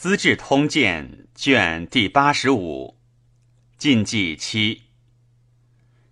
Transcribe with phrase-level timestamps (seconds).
[0.00, 2.96] 资治通鉴》卷第八十五，
[3.76, 4.84] 晋纪七。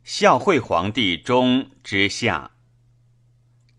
[0.04, 2.50] 孝惠皇帝中之下，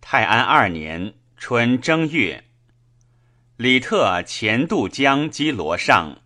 [0.01, 2.43] 泰安二年春正月，
[3.55, 6.19] 李特前渡江击罗尚，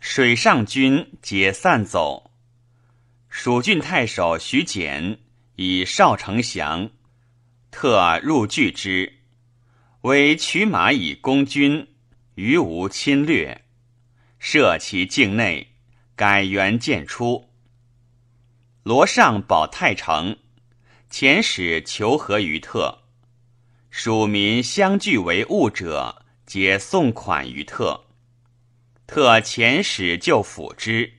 [0.00, 2.30] 水上军解散走。
[3.30, 5.18] 蜀郡太守徐简
[5.56, 6.90] 以少丞降，
[7.70, 9.20] 特入拒之，
[10.02, 11.88] 为取马以攻军。
[12.38, 13.64] 余无侵略，
[14.38, 15.72] 设其境内，
[16.14, 17.50] 改元建出。
[18.84, 20.36] 罗尚保太城，
[21.10, 23.00] 遣使求和于特，
[23.90, 28.04] 蜀民相聚为务者，皆送款于特。
[29.08, 31.14] 特遣使就抚之，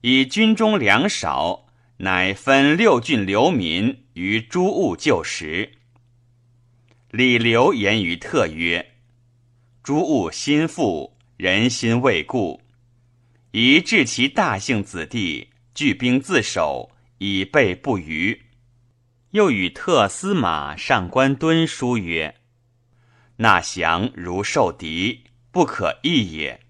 [0.00, 1.66] 以军中粮少，
[1.98, 5.72] 乃分六郡流民于诸物就食。
[7.10, 8.89] 李刘言于特曰。
[9.82, 12.60] 诸物心腹，人心未固，
[13.52, 18.42] 宜致其大姓子弟，聚兵自守，以备不虞。
[19.30, 22.36] 又与特司马上官敦书曰
[23.36, 26.60] ：“纳降如受敌，不可易也。”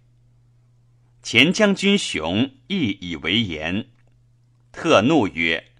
[1.20, 3.88] 前将军雄亦以为言。
[4.70, 5.72] 特怒曰：“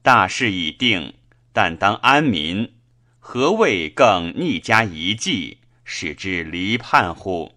[0.00, 1.14] 大事已定，
[1.52, 2.74] 但当安民，
[3.18, 5.58] 何谓更逆加一计？”
[5.94, 7.52] 使之离叛乎？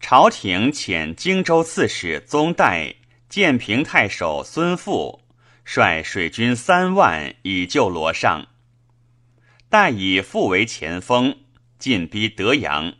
[0.00, 2.96] 朝廷遣荆州刺史宗代、
[3.28, 5.22] 建平太守孙富
[5.64, 8.48] 率水军三万以救罗尚。
[9.68, 11.38] 代以富为前锋，
[11.78, 12.94] 进逼德阳。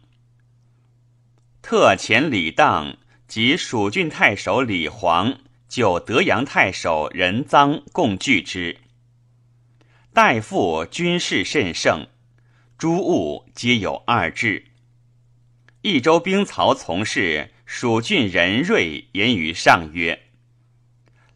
[1.60, 8.78] 特遣李当及蜀郡太守李黄救德阳太守任臧共拒之。
[10.14, 12.06] 代父军事甚盛。
[12.78, 14.66] 诸物皆有二志。
[15.80, 20.26] 益州兵曹从事蜀郡人瑞言于上曰：“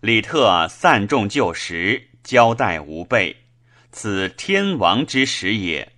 [0.02, 3.44] 李特散众就食，交代无备，
[3.90, 5.92] 此天王之时也。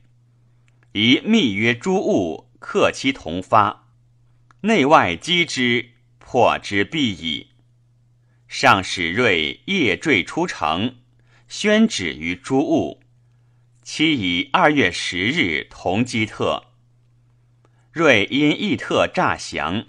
[0.92, 3.88] 宜密约诸物，克其同发，
[4.60, 7.48] 内外击之，破之必矣。”
[8.46, 10.98] 上使瑞夜坠出城，
[11.48, 13.01] 宣旨于诸物。
[13.82, 16.66] 期以二月十日同击特，
[17.90, 19.86] 瑞因异特诈降。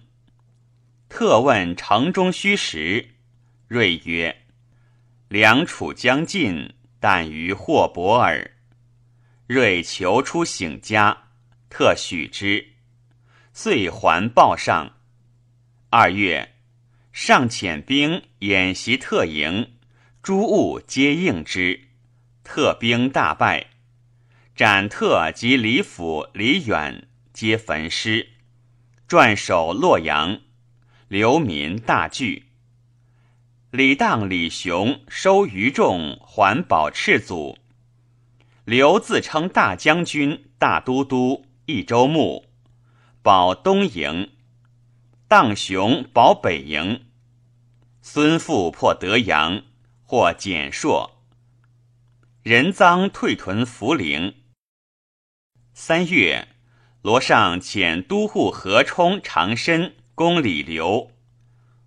[1.08, 3.10] 特问城中虚实，
[3.68, 4.46] 瑞曰
[5.30, 8.56] ：“梁楚将尽，但于霍伯尔。”
[9.46, 11.30] 瑞求出省家，
[11.70, 12.70] 特许之，
[13.54, 14.98] 遂还报上。
[15.92, 16.56] 二月，
[17.12, 19.76] 上遣兵演习特营，
[20.24, 21.90] 诸物皆应之，
[22.44, 23.68] 特兵大败。
[24.56, 28.34] 斩特及李府、李远皆焚尸，
[29.08, 30.42] 转守洛阳，
[31.08, 32.50] 流民大惧。
[33.72, 37.58] 李当、李雄收余众，还保赤祖。
[38.64, 42.46] 刘自称大将军、大都督、益州牧，
[43.24, 44.34] 保东营。
[45.28, 47.06] 荡雄保北营。
[48.04, 49.64] 孙富破德阳，
[50.04, 51.24] 获简硕。
[52.44, 54.36] 人赃退屯涪陵。
[55.86, 56.48] 三月，
[57.02, 61.12] 罗尚遣都护何冲、长申攻李刘，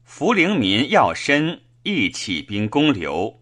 [0.06, 3.40] 涪陵民要申亦起兵攻刘。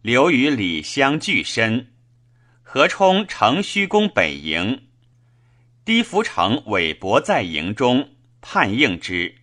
[0.00, 1.92] 刘与李相拒申，
[2.62, 4.84] 何冲乘虚攻北营，
[5.84, 9.34] 低福城韦伯在营中叛应之。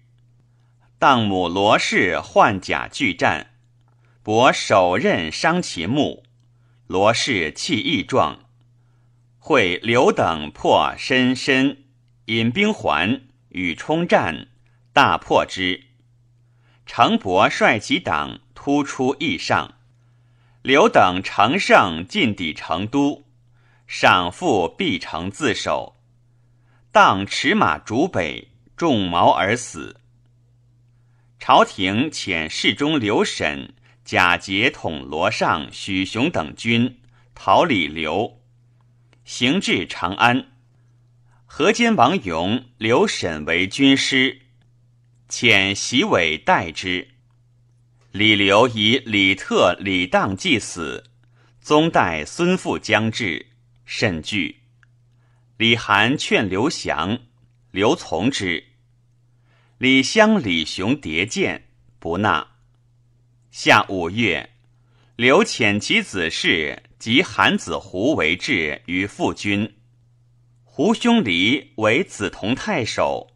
[0.97, 3.51] 当母罗氏换甲拒战，
[4.23, 6.23] 伯手刃伤其目，
[6.87, 8.46] 罗氏弃义状。
[9.47, 11.85] 会刘等破深深，
[12.25, 14.49] 引兵还，与冲战，
[14.91, 15.85] 大破之。
[16.85, 19.75] 程伯率其党突出邑上，
[20.61, 23.23] 刘等乘胜进抵成都，
[23.87, 25.95] 赏复必城自守。
[26.91, 30.01] 当驰马逐北，中矛而死。
[31.39, 33.73] 朝廷遣侍中刘审、
[34.03, 36.99] 贾节统罗尚、许雄等军
[37.33, 38.41] 讨李刘。
[39.27, 40.47] 行至长安，
[41.45, 44.43] 河间王勇、刘沈为军师，
[45.27, 47.09] 遣袭伟代之。
[48.13, 51.03] 李刘以李特、李当既死，
[51.59, 53.47] 宗代、孙父将至，
[53.83, 54.61] 甚惧。
[55.57, 57.19] 李涵劝刘降，
[57.71, 58.63] 刘从之。
[59.77, 61.67] 李襄、李雄迭见，
[61.99, 62.47] 不纳。
[63.51, 64.51] 夏五月，
[65.17, 66.83] 刘遣其子氏。
[66.99, 69.75] 及韩子胡为质于父君，
[70.63, 73.27] 胡兄离为梓潼太守，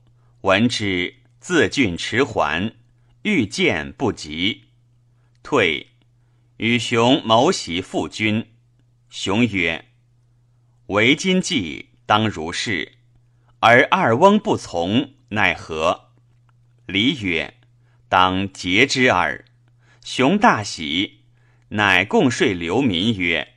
[0.41, 2.73] 闻之，自郡迟还，
[3.21, 4.63] 欲见不及，
[5.43, 5.87] 退，
[6.57, 8.47] 与熊谋袭父君。
[9.09, 9.85] 熊曰
[10.87, 12.93] ：“为今计，当如是。
[13.59, 16.11] 而二翁不从，奈何？”
[16.87, 17.53] 离曰
[18.09, 19.45] ：“当节之耳。”
[20.03, 21.21] 熊大喜，
[21.69, 23.50] 乃共睡流民曰：“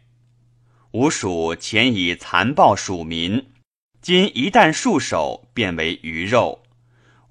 [0.94, 3.46] 吾蜀前以残暴蜀民。”
[4.00, 6.60] 今一旦束手，便为鱼肉；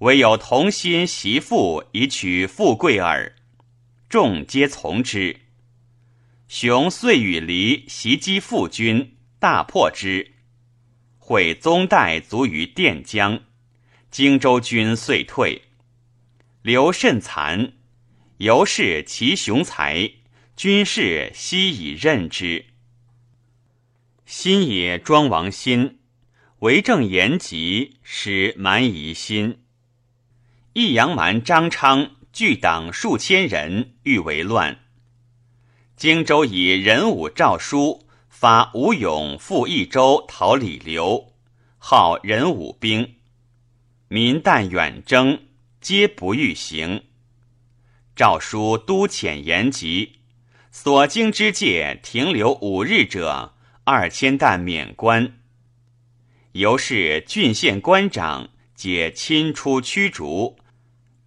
[0.00, 3.34] 唯有同心袭父，以取富贵耳。
[4.10, 5.40] 众皆从之。
[6.46, 10.32] 雄遂与离袭击父军，大破之。
[11.16, 13.44] 毁宗代卒于垫江，
[14.10, 15.62] 荆州军遂退。
[16.60, 17.72] 刘甚残，
[18.36, 20.10] 由是其雄才，
[20.54, 22.66] 军士悉以任之。
[24.26, 25.98] 新野庄王新。
[26.60, 29.58] 为政严吉，使蛮夷心。
[30.72, 34.80] 益阳蛮张昌聚党数千人，欲为乱。
[35.94, 41.34] 荆州以仁武诏书，发吴勇赴益州讨李刘，
[41.76, 43.16] 号仁武兵。
[44.08, 45.42] 民但远征，
[45.82, 47.04] 皆不欲行。
[48.16, 50.20] 诏书督遣严吉，
[50.70, 53.53] 所经之界停留五日者，
[53.86, 55.34] 二千担免官。
[56.52, 60.56] 由是郡县官长皆亲出驱逐，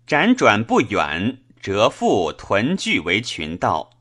[0.07, 3.91] 辗转不远，折复屯聚为群盗。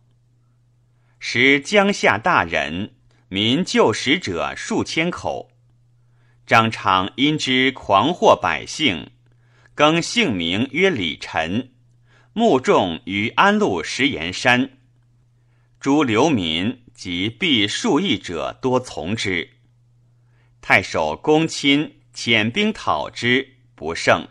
[1.18, 2.94] 时江夏大人，
[3.28, 5.50] 民救使者数千口。
[6.46, 9.10] 张昌因之狂惑百姓，
[9.74, 11.72] 更姓名曰李晨，
[12.32, 14.78] 募众于安陆石岩山。
[15.80, 19.50] 诸流民及避数亿者多从之。
[20.62, 24.26] 太守公亲遣兵讨之，不胜。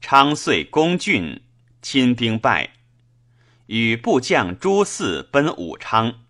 [0.00, 1.42] 昌遂攻郡，
[1.82, 2.74] 亲兵败，
[3.66, 6.24] 与部将朱四奔武昌。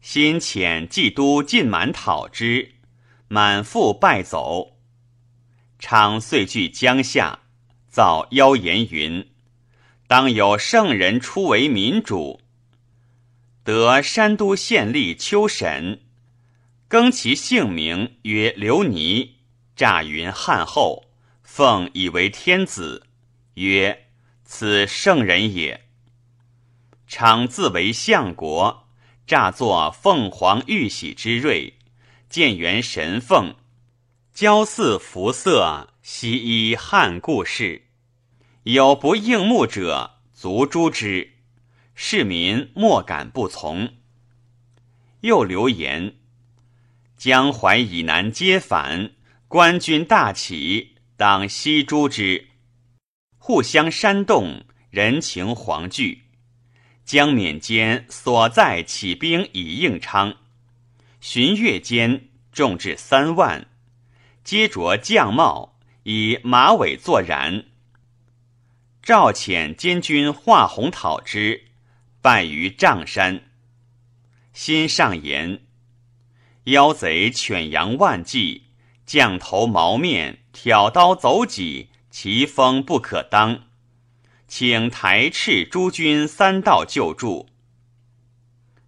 [0.00, 2.76] 新遣冀都晋满讨之，
[3.28, 4.78] 满复败走。
[5.78, 7.40] 昌遂据江夏，
[7.88, 9.28] 造妖言云：
[10.06, 12.40] 当有圣人出为民主。
[13.64, 16.02] 得山都县吏邱审。
[16.86, 19.38] 更其姓名曰刘尼，
[19.74, 21.06] 诈云汉后，
[21.42, 23.06] 奉以为天子，
[23.54, 24.06] 曰
[24.44, 25.86] ：“此圣人也。”
[27.08, 28.86] 常自为相国，
[29.26, 31.74] 诈作凤凰玉玺之瑞，
[32.28, 33.56] 建元神凤，
[34.32, 37.86] 交祀服色，悉依汉故事。
[38.64, 41.33] 有不应目者，卒诛之。
[41.94, 43.94] 市民莫敢不从。
[45.20, 46.16] 又留言。
[47.16, 49.12] 江淮以南皆反，
[49.48, 52.48] 官军大起，当悉诛之。
[53.38, 56.24] 互相煽动，人情惶惧。
[57.04, 60.36] 江缅间所在起兵以应昌，
[61.20, 63.66] 旬月间众至三万，
[64.42, 67.64] 皆着将帽，以马尾作髯。
[69.02, 71.64] 赵遣监军华红讨之，
[72.24, 73.50] 败于丈山。
[74.54, 75.66] 心上言。
[76.64, 78.68] 妖贼犬羊万计，
[79.04, 83.64] 降头毛面，挑刀走戟，其风不可当。
[84.48, 87.50] 请台斥诸军三道救助。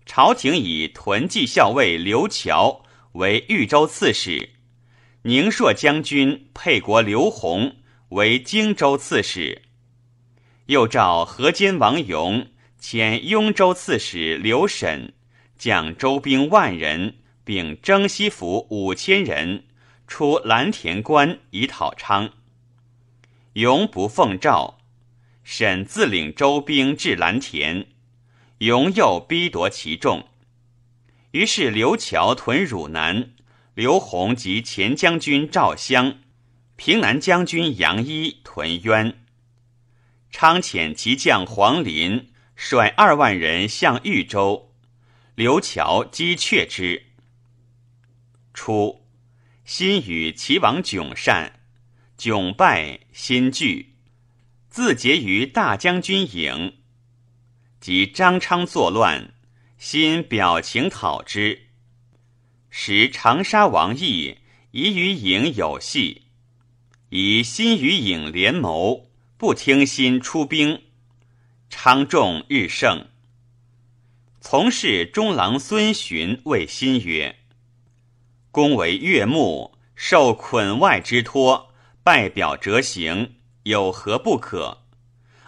[0.07, 4.55] 朝廷以屯骑校尉刘乔为豫州刺史，
[5.25, 7.77] 宁朔将军沛国刘弘
[8.09, 9.61] 为荆州刺史。
[10.69, 12.49] 又召河间王勇
[12.89, 15.13] 遣雍州刺史刘审，
[15.59, 17.17] 将州兵万人。
[17.43, 19.67] 并征西府五千人
[20.09, 22.33] 出蓝田关以讨昌。
[23.53, 24.79] 永不奉诏，
[25.45, 27.87] 沈自领州兵至蓝田，
[28.59, 30.27] 永又逼夺其众。
[31.31, 33.31] 于是刘乔屯汝南，
[33.75, 36.19] 刘弘及前将军赵襄、
[36.75, 39.25] 平南将军杨一屯渊。
[40.33, 44.73] 昌遣其将黄林率二万人向豫州，
[45.35, 47.05] 刘乔击却之。
[48.55, 49.07] 初，
[49.65, 51.61] 新与齐王迥善，
[52.19, 53.95] 迥败，新惧，
[54.71, 56.79] 自结于大将军营。
[57.79, 59.35] 及张昌作乱，
[59.77, 61.69] 新表情讨之。
[62.71, 64.39] 时长沙王毅
[64.71, 66.23] 疑与颖有隙，
[67.11, 70.86] 以新与颖联谋，不听新出兵。
[71.69, 73.07] 昌众日盛。
[74.41, 77.37] 从事中郎孙询谓新曰。
[78.51, 84.83] 公为岳母，受捆外之托，拜表折行，有何不可？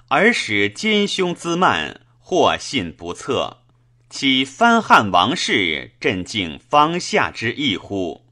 [0.09, 3.63] 而使奸凶滋慢，或信不测，
[4.11, 8.27] 其翻汉王室，镇静方下之意乎？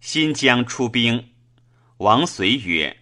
[0.00, 1.30] 新疆出兵，
[1.96, 2.98] 王遂曰：“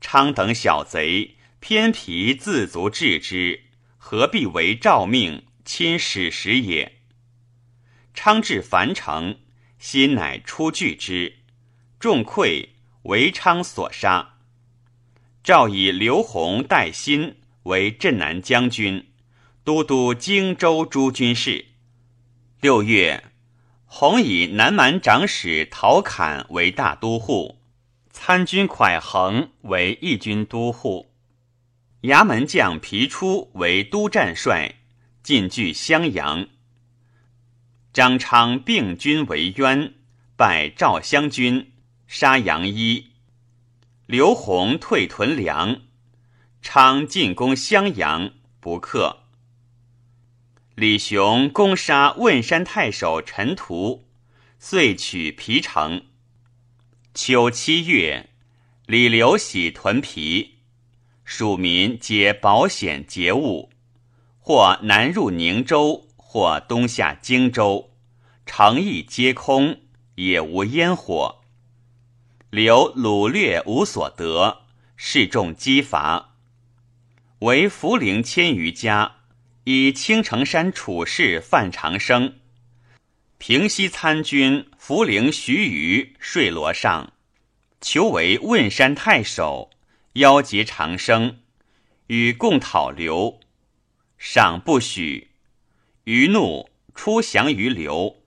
[0.00, 3.60] 昌等小贼，偏皮自足治之，
[3.96, 6.98] 何必为诏命亲使时也？”
[8.12, 9.38] 昌至樊城，
[9.78, 11.36] 心乃出拒之，
[12.00, 12.70] 众溃，
[13.04, 14.40] 为昌所杀。
[15.44, 19.06] 诏以刘弘代新为镇南将军，
[19.62, 21.66] 都督荆州诸军事。
[22.60, 23.22] 六月。
[23.94, 27.58] 弘以南蛮长史陶侃为大都护，
[28.10, 31.11] 参军蒯衡为义军都护，
[32.02, 34.74] 衙门将皮出为都战帅，
[35.22, 36.48] 进据襄阳。
[37.92, 39.94] 张昌并军为渊，
[40.36, 41.72] 拜赵襄军，
[42.08, 43.12] 杀杨一。
[44.06, 45.82] 刘弘退屯粮，
[46.60, 49.20] 昌进攻襄阳，不克。
[50.74, 54.08] 李雄攻杀汶山太守陈图，
[54.58, 56.06] 遂取皮城。
[57.14, 58.30] 秋七月，
[58.86, 60.51] 李刘喜屯皮，
[61.34, 63.70] 蜀民皆保险节物，
[64.38, 67.90] 或南入宁州，或东下荆州，
[68.44, 69.80] 城邑皆空，
[70.16, 71.40] 也无烟火。
[72.50, 76.34] 刘掳掠无所得，示众饥乏，
[77.38, 79.12] 为涪陵千余家。
[79.64, 82.34] 以青城山处士范长生，
[83.38, 87.14] 平西参军涪陵徐虞睡罗上，
[87.80, 89.70] 求为汶山太守，
[90.14, 91.38] 邀结长生，
[92.08, 93.40] 与共讨刘，
[94.18, 95.30] 赏不许。
[96.04, 98.22] 虞怒，出降于刘。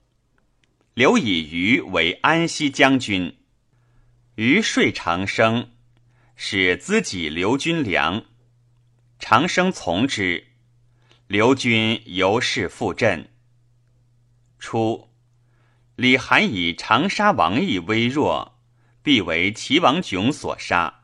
[0.94, 3.36] 刘以虞为安西将军，
[4.34, 5.70] 虞说长生，
[6.34, 8.24] 使资己刘军粮，
[9.20, 10.48] 长生从之。
[11.28, 13.30] 刘军由是复阵。
[14.58, 15.10] 初，
[15.94, 18.58] 李韩以长沙王毅微弱，
[19.02, 20.95] 必为齐王囧所杀，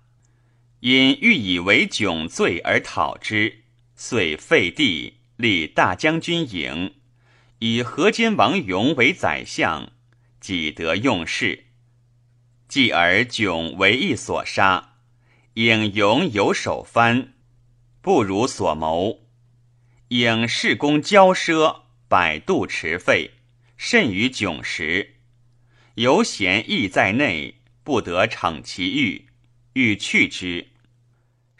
[0.82, 3.62] 因欲以为囧罪而讨之，
[3.94, 6.94] 遂废帝，立大将军营，
[7.60, 9.92] 以河间王勇为宰相，
[10.40, 11.66] 己得用事。
[12.66, 14.94] 继而囧为义所杀，
[15.54, 17.34] 引勇有首藩，
[18.00, 19.20] 不如所谋。
[20.08, 23.30] 影事公骄奢，百度持废，
[23.76, 25.14] 甚于窘时。
[25.94, 29.26] 犹嫌义在内，不得逞其欲，
[29.74, 30.70] 欲去之。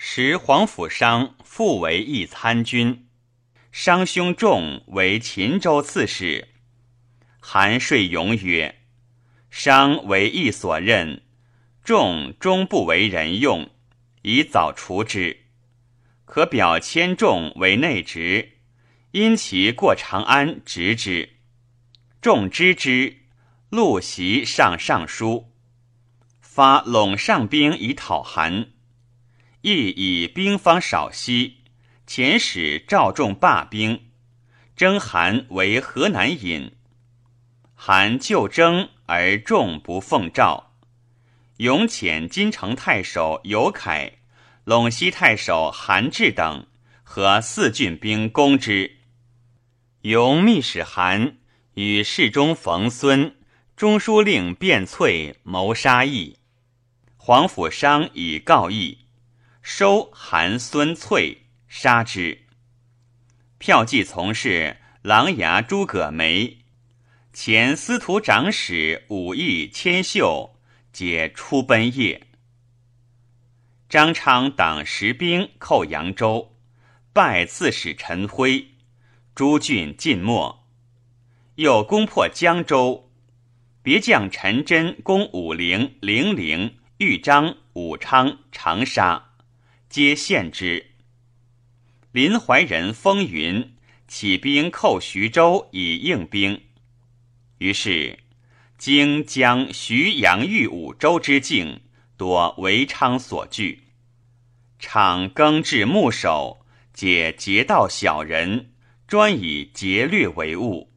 [0.04, 3.06] 时黄甫商复为一参军，
[3.70, 6.48] 商兄仲为秦州刺史。
[7.38, 8.80] 韩遂勇曰
[9.48, 11.22] ：“商为义所任，
[11.84, 13.70] 仲终不为人用，
[14.22, 15.44] 以早除之。”
[16.26, 18.58] 可表迁仲为内职，
[19.12, 21.36] 因其过长安，执之。
[22.20, 23.18] 众知之，
[23.70, 25.52] 陆袭上尚书，
[26.40, 28.71] 发陇上兵以讨韩。
[29.62, 31.62] 亦以兵方少息，
[32.06, 34.10] 遣使赵仲罢兵，
[34.76, 36.72] 征韩为河南尹。
[37.74, 40.72] 韩就征而众不奉诏，
[41.56, 44.18] 勇遣金城太守尤凯。
[44.64, 46.66] 陇西太守韩志等
[47.02, 48.98] 和四郡兵攻之，
[50.02, 51.38] 永密使韩
[51.74, 53.34] 与侍中冯孙、
[53.74, 56.38] 中书令卞翠谋杀义。
[57.16, 59.01] 皇甫商以告义，
[59.62, 62.46] 收韩、孙、翠，杀之。
[63.58, 66.58] 票骑从事琅琊诸葛梅、
[67.32, 70.58] 前司徒长史武艺千秀，
[70.92, 72.26] 皆出奔夜。
[73.88, 76.56] 张昌党十兵寇扬州，
[77.12, 78.74] 拜刺史陈辉，
[79.32, 80.66] 诸郡尽没。
[81.54, 83.12] 又攻破江州，
[83.80, 89.31] 别将陈真攻武陵、零陵、豫章、武昌、长沙，
[89.92, 90.86] 皆献之。
[92.12, 93.74] 临淮人风云
[94.08, 96.62] 起兵寇徐州以应兵，
[97.58, 98.18] 于是
[98.78, 101.82] 经将徐阳豫五州之境。
[102.16, 103.82] 多为昌所据，
[104.78, 108.72] 场耕治牧守，解劫道小人，
[109.06, 110.90] 专以劫掠为务。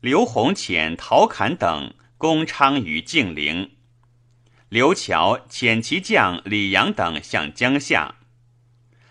[0.00, 3.76] 刘弘遣陶侃等攻昌于静陵，
[4.70, 8.14] 刘乔遣其将李阳等向江夏，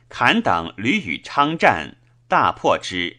[0.08, 1.98] 侃等屡与昌战，
[2.30, 3.18] 大破之，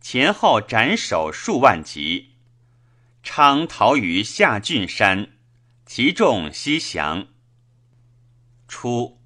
[0.00, 2.36] 前后斩首数万级。
[3.24, 5.32] 昌逃于下郡山，
[5.84, 7.26] 其众西降。
[8.68, 9.20] 初，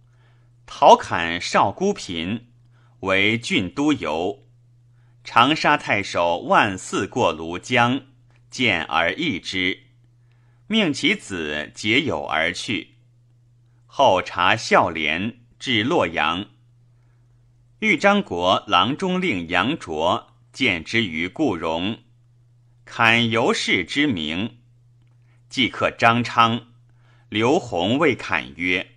[0.64, 2.48] 陶侃少孤贫，
[3.00, 4.46] 为郡都游。
[5.22, 8.06] 长沙太守万四过庐江，
[8.48, 9.87] 见而异之，
[10.70, 12.96] 命其子结友而去。
[13.86, 16.46] 后查孝廉，至洛阳。
[17.78, 22.00] 豫章国郎中令杨卓见之于故荣。
[22.84, 24.58] 堪尤氏之名，
[25.48, 26.66] 即刻张昌、
[27.30, 28.88] 刘弘为侃曰：“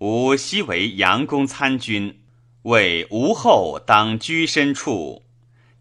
[0.00, 2.20] 吾昔为杨公参军，
[2.62, 5.24] 为吴后当居身处，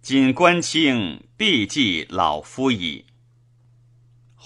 [0.01, 3.03] 今官清，必继老夫矣。”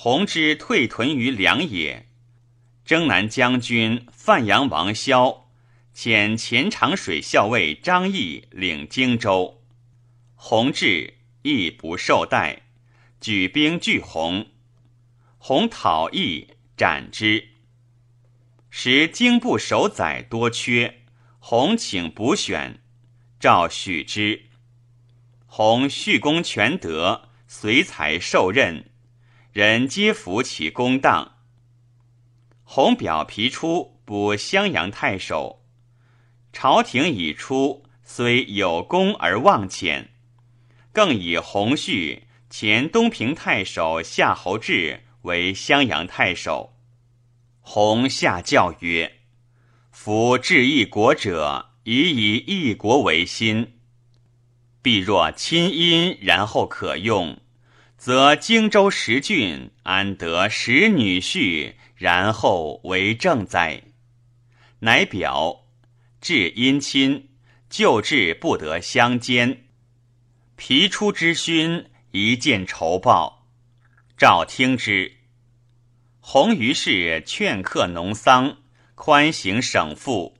[0.03, 2.07] 弘之退屯于梁也，
[2.83, 5.51] 征南将军范阳王萧
[5.95, 9.61] 遣前长水校尉张毅领荆州，
[10.33, 11.19] 弘至。
[11.43, 12.63] 亦不受待，
[13.19, 14.47] 举兵拒弘，
[15.37, 17.49] 弘讨义，斩之。
[18.71, 21.03] 时京部守宰多缺，
[21.37, 22.79] 弘请补选，
[23.39, 24.47] 诏许之。
[25.45, 28.90] 弘续功全德，随才受任，
[29.53, 31.39] 人皆服其公当。
[32.63, 35.65] 洪表皮出补襄阳太守，
[36.53, 40.07] 朝廷已出，虽有功而忘遣。
[40.93, 46.77] 更以洪绪前东平太守夏侯志为襄阳太守。
[47.59, 49.19] 洪下教曰
[49.91, 53.81] ：“夫治一国者，宜以一国为心。
[54.81, 57.40] 必若亲因，然后可用，
[58.01, 63.79] 则荆州十郡安得十女婿，然后为政哉？”
[64.81, 65.67] 乃表
[66.19, 67.29] 至姻亲，
[67.69, 69.67] 旧制不得相兼。
[70.55, 73.47] 皮出之勋，一见仇报。
[74.17, 75.17] 赵听之，
[76.21, 78.57] 洪于是劝客农桑，
[78.95, 80.39] 宽行省赋，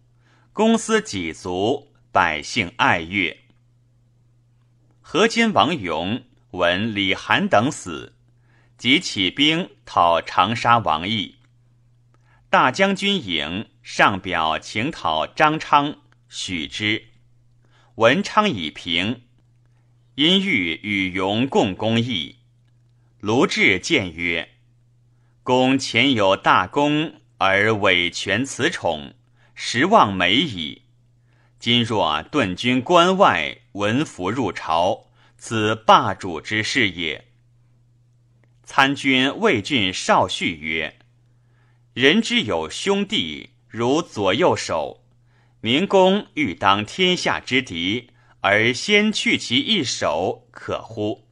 [0.52, 3.38] 公私己足，百姓爱乐。
[5.00, 8.14] 河间王勇闻李涵等死，
[8.78, 11.36] 即起兵讨长沙王毅。
[12.50, 15.96] 大将军颖上表请讨张昌，
[16.28, 17.06] 许之。
[17.96, 19.22] 文昌已平。
[20.16, 22.36] 因欲与荣共公义，
[23.22, 24.50] 卢志谏曰
[25.42, 29.14] ：“公前有大功，而委权辞宠，
[29.56, 30.82] 实望美矣。
[31.58, 35.06] 今若顿军关外，闻服入朝，
[35.44, 37.26] 此霸主之事也。”
[38.64, 41.00] 参军魏郡少叙曰
[41.96, 45.04] ：“人之有兄弟，如左右手，
[45.62, 48.12] 明公欲当天下之敌。”
[48.44, 51.28] 而先去其一手，可乎？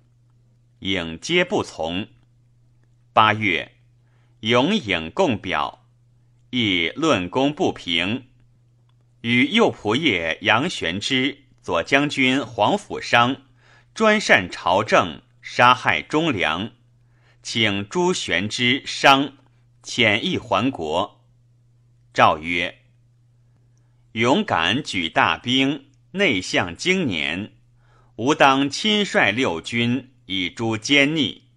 [0.81, 2.07] 影皆不从。
[3.13, 3.71] 八月，
[4.41, 5.87] 永影共表，
[6.51, 8.27] 亦论功不平，
[9.21, 13.35] 与右仆射杨玄之、左将军黄甫商
[13.99, 16.71] 专擅朝政，杀害忠良，
[17.43, 19.33] 请朱玄之、商
[19.83, 21.25] 遣意还国。
[22.13, 22.79] 诏曰：
[24.13, 25.87] 勇敢举大兵。
[26.11, 27.51] 内向经年，
[28.15, 31.49] 吾当亲率六军以诛奸逆。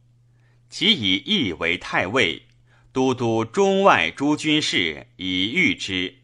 [0.69, 2.47] 其以义为太尉，
[2.91, 6.17] 都督中外诸军事以御之。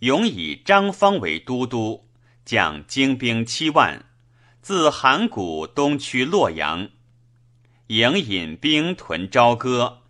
[0.00, 2.08] 勇以张方为都督，
[2.44, 4.06] 将精兵七万，
[4.62, 6.90] 自函谷东驱洛阳。
[7.86, 10.02] 营引兵屯朝歌，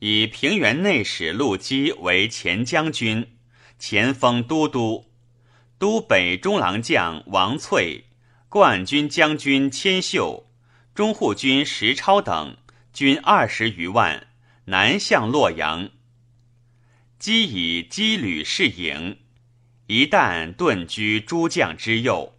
[0.00, 3.36] 以平原内史陆基为前将军，
[3.78, 5.10] 前锋都督。
[5.78, 8.06] 都北中郎将王粹、
[8.48, 10.46] 冠军将军千秀、
[10.94, 12.56] 中护军石超等
[12.92, 14.26] 军二十余万，
[14.66, 15.90] 南向洛阳。
[17.18, 19.18] 积以羁旅士营，
[19.86, 22.35] 一旦遁居诸将之右，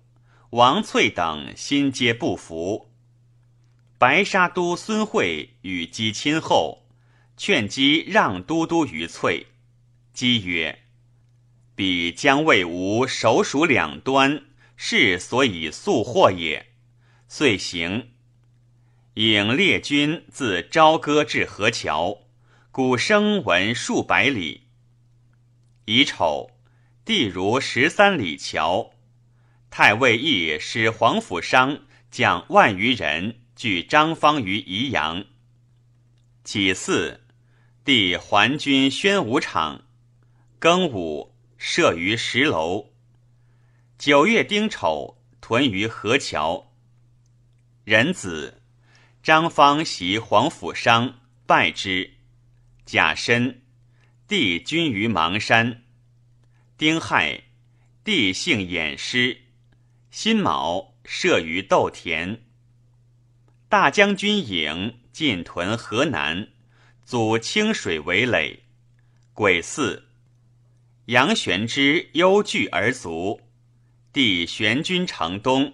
[0.51, 2.89] 王粹等心皆不服。
[3.97, 6.85] 白沙都孙惠与姬亲后，
[7.35, 9.47] 劝姬让都督于粹。
[10.13, 10.83] 姬曰。
[11.75, 16.67] 彼将为吾首属两端，是所以速获也。
[17.27, 18.11] 遂行，
[19.15, 22.21] 引列军自朝歌至河桥，
[22.71, 24.63] 鼓声闻数百里。
[25.85, 26.49] 乙丑，
[27.05, 28.93] 地如十三里桥。
[29.79, 35.23] 太尉义使黄甫商将万余人拒张方于宜阳。
[36.43, 37.19] 己巳，
[37.85, 39.83] 帝还军宣武场。
[40.59, 41.35] 庚午。
[41.59, 42.91] 设于石楼。
[43.99, 46.73] 九月丁丑，屯于河桥。
[47.83, 48.63] 壬子，
[49.21, 52.15] 张方袭黄甫商，败之。
[52.83, 53.61] 甲申，
[54.27, 55.83] 帝君于邙山。
[56.79, 57.43] 丁亥，
[58.03, 59.43] 帝幸偃师。
[60.19, 62.41] 辛卯，设于窦田。
[63.69, 66.47] 大将军颍进屯河南，
[67.05, 68.63] 阻清水为垒。
[69.35, 70.05] 癸巳，
[71.05, 73.41] 杨玄之忧惧而卒。
[74.11, 75.71] 帝玄君城东。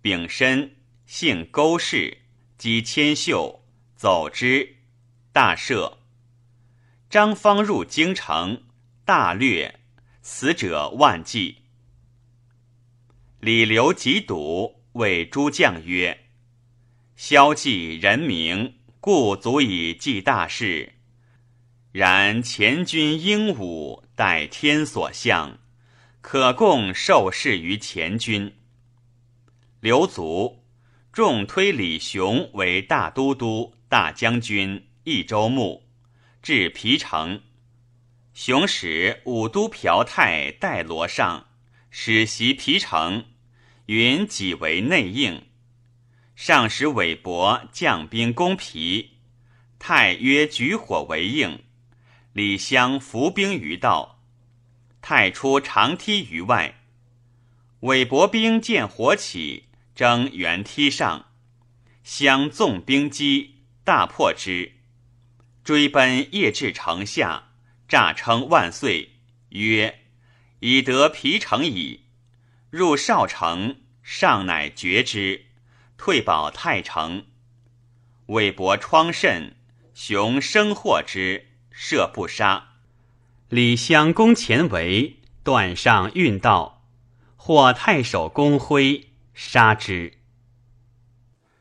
[0.00, 2.22] 丙申，姓勾氏，
[2.56, 3.62] 即千秀，
[3.94, 4.76] 走之。
[5.30, 5.98] 大赦。
[7.10, 8.62] 张方入京城，
[9.04, 9.78] 大略，
[10.22, 11.67] 死者万计。
[13.40, 16.26] 李刘疾堵，谓诸将曰
[17.14, 20.94] ：“萧纪人名，故足以济大事。
[21.92, 25.60] 然前军英武，待天所向，
[26.20, 28.56] 可共受事于前军。”
[29.78, 30.64] 刘卒，
[31.12, 35.84] 众推李雄为大都督、大将军、益州牧。
[36.42, 37.40] 至皮城，
[38.34, 41.46] 雄使武都朴泰代罗上，
[41.90, 43.24] 使袭皮城，
[43.86, 45.46] 云己为内应。
[46.36, 49.18] 上使韦伯将兵攻皮，
[49.78, 51.64] 太曰举火为应。
[52.32, 54.22] 李襄伏兵于道，
[55.00, 56.80] 太出长梯于外。
[57.80, 61.26] 韦伯兵见火起，争原梯上，
[62.04, 64.72] 相纵兵击，大破之。
[65.64, 67.50] 追奔夜至城下，
[67.88, 69.10] 诈称万岁，
[69.48, 69.97] 曰
[70.60, 72.04] ：“已得皮城矣。”
[72.70, 75.46] 入少城，上乃绝之，
[75.96, 77.24] 退保太城。
[78.26, 79.56] 韦伯疮甚，
[79.94, 82.74] 雄生获之，射不杀。
[83.48, 86.84] 李襄攻前围，断上运道，
[87.36, 90.18] 获太守公辉，杀之。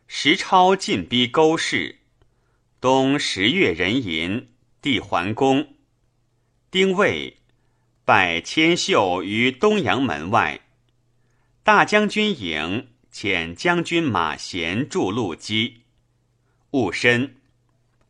[0.07, 1.99] 石超进逼勾氏。
[2.81, 4.49] 冬十月壬寅，
[4.81, 5.75] 帝桓公。
[6.69, 7.36] 丁未，
[8.07, 10.61] 拜千秀于东阳门外。
[11.61, 15.81] 大将军颍遣将军马贤助路基。
[16.71, 17.35] 戊申，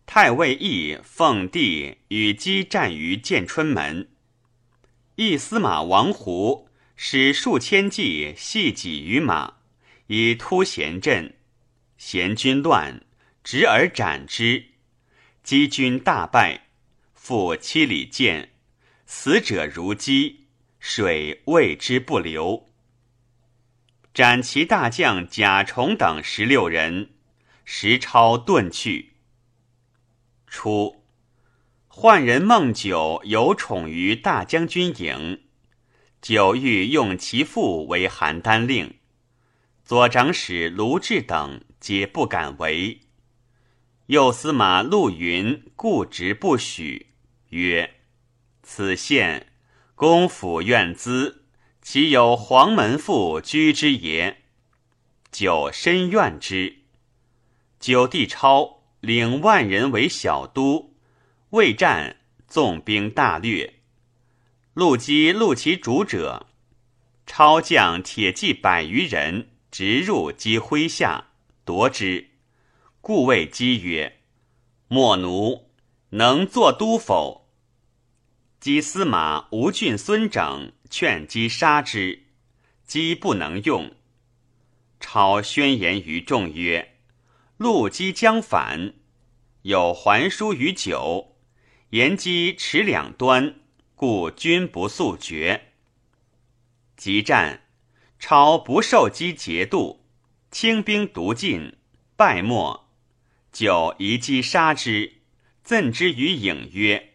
[0.06, 4.08] 太尉义奉帝与姬战于建春门。
[5.16, 9.56] 义司马王胡使数千骑系戟于马，
[10.06, 11.34] 以突贤阵。
[11.98, 13.02] 贤军乱。
[13.44, 14.66] 执而斩之，
[15.42, 16.68] 击军大败，
[17.16, 18.52] 复七里剑，
[19.10, 20.48] 死者如饥，
[20.80, 22.68] 水为之不流。
[24.14, 27.12] 斩其大将贾重等十六人，
[27.64, 29.14] 石超遁去。
[30.46, 31.04] 初，
[31.90, 35.42] 宦人孟九有宠于大将军营，
[36.22, 38.96] 久欲用其父为邯郸令，
[39.86, 43.00] 左长史卢志等皆不敢为。
[44.08, 47.08] 右司马陆云固执不许，
[47.50, 47.96] 曰
[48.70, 49.48] ：“此县
[49.96, 51.46] 公府院资，
[51.82, 54.44] 岂有黄门妇居之也？”
[55.32, 56.80] 九深怨之。
[57.80, 60.94] 九弟超领万人为小都，
[61.52, 63.76] 未战，纵兵大掠。
[64.74, 66.48] 陆基录其主者，
[67.26, 71.30] 超将铁骑百余人，直入击麾下，
[71.64, 72.32] 夺之。
[73.00, 74.20] 故谓姬曰
[74.90, 75.70] ：“莫奴
[76.10, 77.46] 能作都否？”
[78.68, 82.24] 姬司马吴郡孙整劝姬杀之，
[82.86, 83.96] 姬不能用。
[85.00, 86.98] 超宣言于众曰
[87.56, 88.96] ：“陆姬将反，
[89.62, 91.38] 有还书于九，
[91.92, 93.56] 言姬持两端，
[93.96, 95.72] 故君不速决。”
[96.98, 97.62] 即战，
[98.20, 100.04] 超不受姬节度，
[100.52, 101.78] 轻兵独进，
[102.18, 102.86] 败没。
[103.54, 105.22] 就移击杀之，
[105.64, 107.14] 赠之于颍曰：“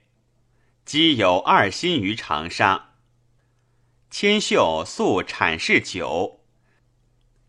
[0.84, 2.90] 姬有二心于长沙。”
[4.10, 6.44] 千秀素产事久，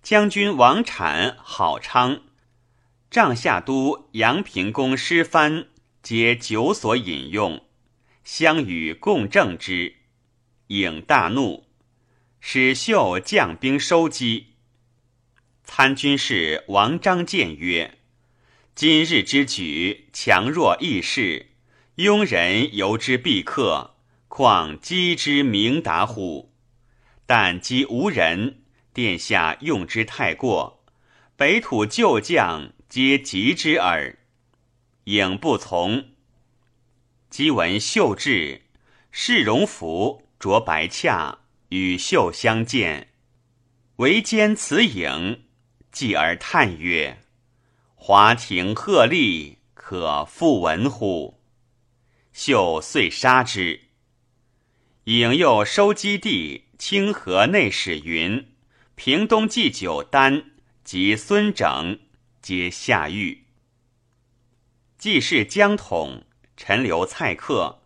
[0.01, 2.21] 将军王产、郝昌、
[3.11, 5.67] 帐下都阳平公师藩
[6.01, 7.65] 皆酒所饮用，
[8.23, 9.97] 相与共正之。
[10.67, 11.67] 颖大怒，
[12.39, 14.53] 使秀将兵收击。
[15.63, 17.99] 参军士王章谏曰。
[18.73, 21.52] 今日之举，强弱易事，
[21.97, 23.91] 庸人由之必克，
[24.27, 26.51] 况击之明达乎？
[27.27, 30.83] 但击无人，殿下用之太过，
[31.37, 34.17] 北土旧将皆急之耳。
[35.03, 36.05] 颖不从。
[37.29, 38.63] 姬闻秀至，
[39.11, 43.09] 释荣服，着白洽，与秀相见，
[43.97, 45.43] 唯兼此影，
[45.91, 47.19] 继而叹曰。
[47.93, 51.39] 华亭鹤唳，可复闻乎？
[52.33, 53.81] 秀遂杀之。
[55.05, 58.53] 颖又收基地，清河内史云、
[58.95, 60.51] 平东祭酒丹
[60.83, 61.99] 及孙整，
[62.41, 63.45] 皆下狱。
[64.97, 66.23] 既是江统、
[66.57, 67.83] 陈留蔡克、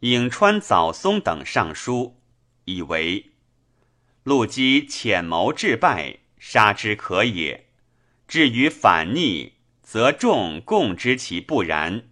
[0.00, 2.20] 颍川早松等上书，
[2.66, 3.30] 以为
[4.24, 7.66] 陆基潜谋致败，杀之可也；
[8.28, 12.08] 至于反逆，则众共知其不然。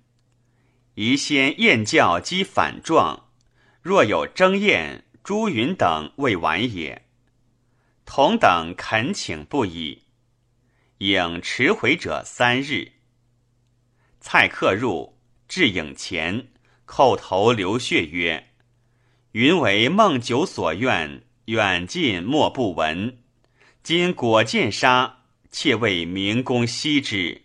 [0.94, 3.28] 宜先验教击反状，
[3.82, 7.06] 若有争验，朱云等未晚也。
[8.04, 10.02] 同等恳请不已，
[10.98, 12.92] 应迟回者三日。
[14.20, 16.48] 蔡客入，至影前，
[16.86, 18.50] 叩头流血曰
[19.32, 23.18] ：“云为孟九所愿，远近莫不闻。
[23.82, 27.42] 今果见杀，切为明公惜之。”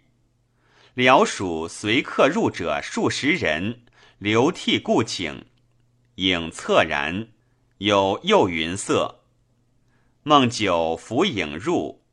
[0.99, 3.83] 辽属随客入者数十人，
[4.17, 5.45] 流涕故请，
[6.15, 7.29] 影恻然，
[7.77, 9.21] 有右云色。
[10.23, 12.03] 孟九扶影入，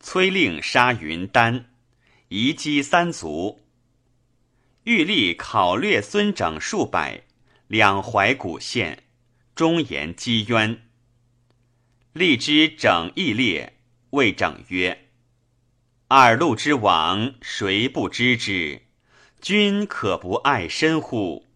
[0.00, 1.66] 催令杀云丹，
[2.26, 3.60] 移击三族。
[4.82, 7.22] 欲立考略孙整数百，
[7.68, 9.04] 两怀古县，
[9.54, 10.82] 忠言积冤。
[12.12, 13.78] 立之整义烈，
[14.10, 15.05] 谓整曰
[16.08, 18.82] ：“二路之亡，谁不知之？
[19.40, 21.46] 君可不爱身乎？”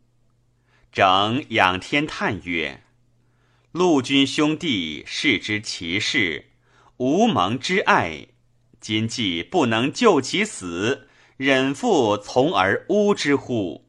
[0.91, 2.83] 整仰天叹曰
[3.71, 6.47] ：“陆军兄弟，视之其事，
[6.97, 8.27] 无蒙之爱，
[8.81, 11.07] 今既不能救其死。”
[11.41, 13.89] 忍复从而污之乎？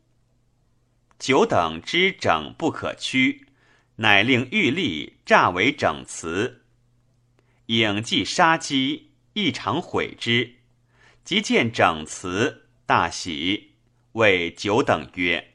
[1.20, 3.48] 久等之整不可屈，
[3.98, 6.62] 乃令玉立诈为整辞。
[7.66, 10.56] 影既杀机，异常悔之。
[11.24, 13.76] 即见整辞，大喜，
[14.14, 15.54] 谓久等曰：“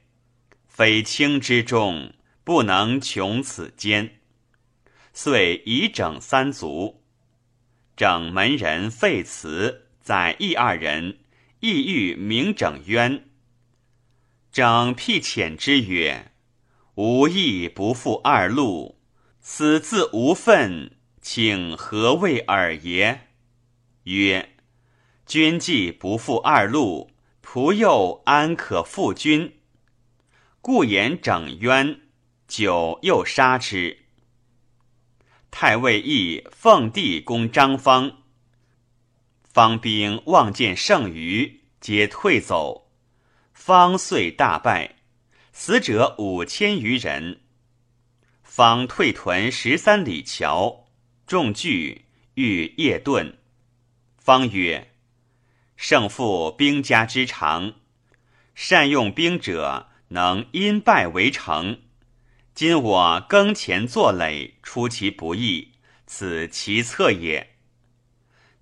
[0.66, 4.20] 非卿之众，不能穷此间。”
[5.12, 7.02] 遂以整三足。
[7.96, 11.18] 整门人废辞，载义二人。
[11.60, 13.30] 意欲明整冤，
[14.52, 16.32] 整辟遣之曰
[16.96, 19.00] ：“吾亦不负二路，
[19.40, 23.25] 此自无愤，请何谓尔耶？”
[24.06, 24.56] 曰
[25.26, 27.10] ：“君既不负二路，
[27.42, 29.58] 仆又安可负君？
[30.60, 32.02] 故言整冤，
[32.46, 34.04] 久又杀之。”
[35.50, 38.18] 太尉亦奉帝攻张方。
[39.42, 42.92] 方兵望见剩余，皆退走。
[43.52, 44.96] 方遂大败，
[45.52, 47.40] 死者五千余人。
[48.44, 50.86] 方退屯十三里桥，
[51.26, 53.34] 众惧，欲夜遁。
[54.26, 54.90] 方曰
[55.78, 57.74] ：“胜负兵家之常，
[58.56, 61.82] 善用兵者能因败为成。
[62.52, 65.74] 今我耕前作垒，出其不意，
[66.08, 67.54] 此其策也。”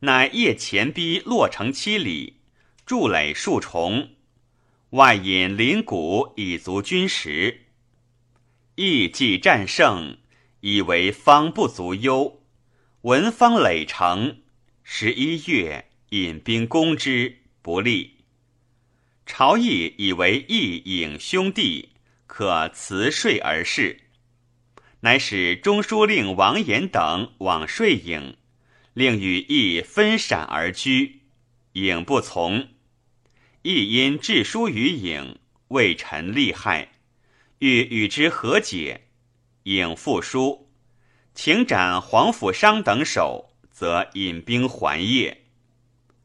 [0.01, 2.41] 乃夜前逼洛城七里，
[2.85, 4.11] 筑垒数重，
[4.91, 7.69] 外引林谷以足军食。
[8.75, 10.19] 亦既战胜，
[10.61, 12.43] 以为方不足忧。
[13.01, 14.43] 闻方垒城，
[14.87, 18.19] 十一月引兵攻之，不利。
[19.25, 21.89] 朝议以为义引兄弟，
[22.27, 24.03] 可辞税而事，
[25.01, 28.37] 乃使中书令王延等往说颍。
[28.93, 31.23] 令与义分闪而居，
[31.73, 32.69] 颍不从。
[33.63, 36.93] 义因致书于颍，为臣利害，
[37.59, 39.09] 欲与之和解。
[39.65, 40.71] 颍复书，
[41.35, 43.54] 请斩黄甫商等首，
[43.85, 45.43] 则引兵还业。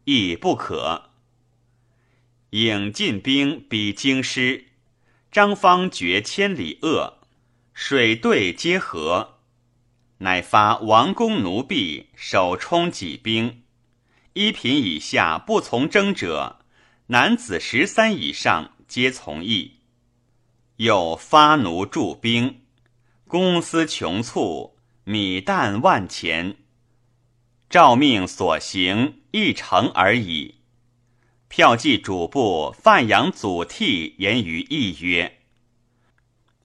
[0.05, 1.09] 亦不可。
[2.51, 4.67] 引进兵逼京师，
[5.29, 7.17] 张方绝千里恶，
[7.73, 9.39] 水队皆合。
[10.19, 13.63] 乃发王公奴婢首充己兵，
[14.31, 16.59] 一品以下不从征者，
[17.07, 19.79] 男子十三以上皆从役。
[20.77, 22.61] 又发奴驻兵，
[23.27, 26.55] 公私穷促，米旦万钱。
[27.69, 30.55] 诏命所行一成而已。
[31.47, 35.39] 票记主簿范阳祖逖言于义曰：“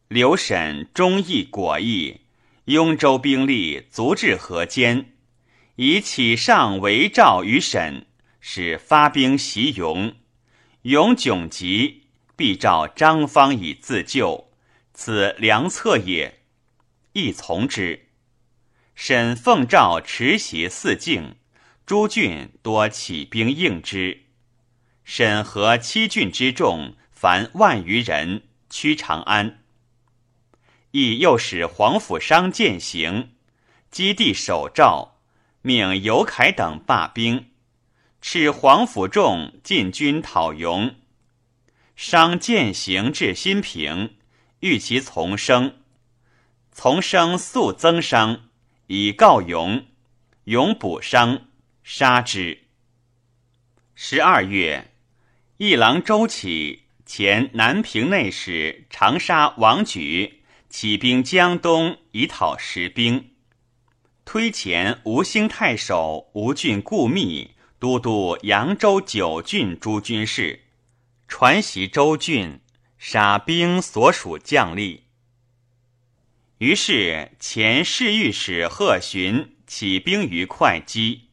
[0.08, 2.22] 刘审忠义果义。”
[2.66, 5.12] 雍州兵力足至河间，
[5.76, 8.06] 以启上为诏于沈，
[8.40, 10.14] 使发兵袭雍。
[10.82, 14.50] 雍窘急，必召张方以自救，
[14.94, 16.40] 此良策也。
[17.12, 18.03] 亦从之。
[18.94, 21.37] 沈奉诏持袭四境，
[21.85, 24.22] 诸郡多起兵应之。
[25.04, 29.62] 审核七郡之众，凡万余人，趋长安。
[30.92, 33.35] 亦又使黄甫商践行，
[33.90, 35.18] 基地守诏，
[35.61, 37.50] 命尤凯等罢兵，
[38.22, 40.94] 斥黄甫仲进军讨戎。
[41.96, 44.16] 商践行至新平，
[44.61, 45.78] 欲其从生，
[46.72, 48.48] 从生速增伤，
[48.87, 49.87] 以告勇，
[50.44, 51.47] 勇补伤，
[51.83, 52.64] 杀之。
[53.94, 54.92] 十二月，
[55.57, 63.31] 一郎周起前南平内史长沙王举起兵江东以讨石兵，
[64.27, 70.64] 推前吴兴太守吴郡顾密都督扬州九郡诸军事。
[71.27, 72.61] 传习州郡，
[72.99, 75.03] 杀兵所属将吏。
[76.64, 81.29] 于是前侍御史贺询起兵于会稽，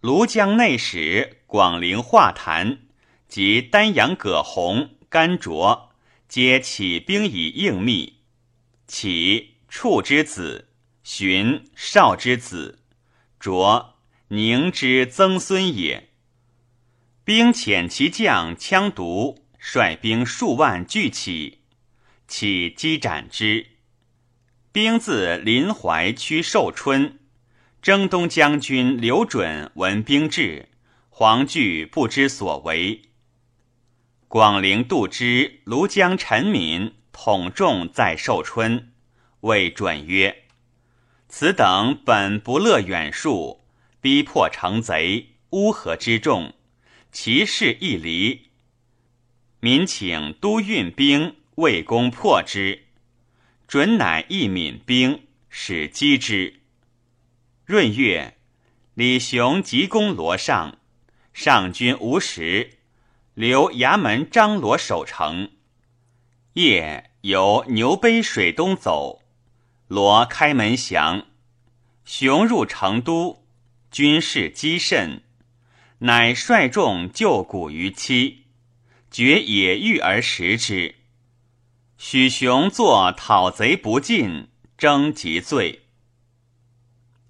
[0.00, 2.78] 庐江内史广陵化坛
[3.28, 5.90] 及丹阳葛洪、甘卓
[6.26, 8.20] 皆起兵以应密。
[8.86, 10.70] 起处之子，
[11.02, 12.78] 寻少之子，
[13.38, 13.96] 卓
[14.28, 16.08] 宁之曾孙也。
[17.22, 21.58] 兵遣其将羌独率兵数万聚起，
[22.26, 23.66] 起击斩之。
[24.74, 27.20] 兵自临淮趋寿春，
[27.80, 30.68] 征东将军刘准闻兵至，
[31.10, 33.02] 黄惧不知所为。
[34.26, 38.90] 广陵杜之、庐江陈敏统众在寿春，
[39.42, 40.42] 谓准曰
[41.30, 43.60] ：“此等本不乐远戍，
[44.00, 46.52] 逼迫成贼，乌合之众。”
[47.12, 48.48] 其势亦离，
[49.60, 52.83] 民请都运兵为攻破之，
[53.66, 56.60] 准乃一闽兵使击之。
[57.66, 58.36] 闰月，
[58.94, 60.78] 李雄急攻罗上，
[61.32, 62.78] 上军无时，
[63.34, 65.50] 留衙门张罗守城。
[66.52, 69.22] 夜由牛背水东走，
[69.88, 71.26] 罗开门降，
[72.04, 73.46] 雄入成都，
[73.90, 75.22] 军事积甚。
[75.98, 78.44] 乃率众救谷于期，
[79.10, 80.96] 决野欲而食之。
[82.06, 85.84] 许雄作讨贼不进，征即罪。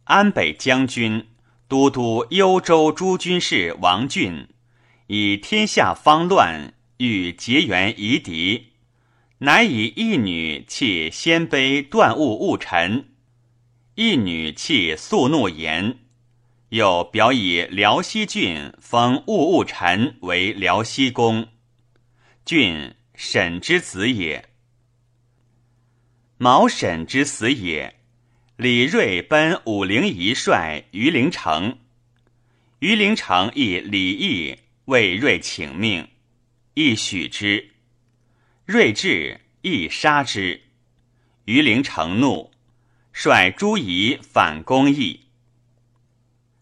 [0.03, 1.29] 安北将军、
[1.69, 4.49] 都督幽州诸军事王俊，
[5.07, 8.73] 以天下方乱，欲结缘夷狄，
[9.39, 13.11] 乃以一女弃鲜卑断物误臣，
[13.95, 16.01] 一女弃肃怒言。
[16.71, 21.47] 又表以辽西郡封物务臣为辽西公，
[22.45, 24.49] 郡沈之子也。
[26.37, 27.97] 毛沈之死也。
[28.57, 31.79] 李瑞奔武陵一帅于陵城，
[32.79, 36.09] 于陵城亦李毅为瑞请命，
[36.75, 37.71] 亦许之。
[38.65, 40.63] 睿至，亦杀之。
[41.47, 42.53] 于陵城怒，
[43.13, 45.21] 率诸夷反攻义。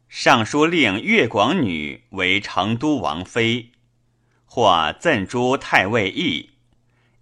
[0.09, 3.71] 尚书令岳广女为成都王妃，
[4.45, 6.51] 或赠诸太尉义，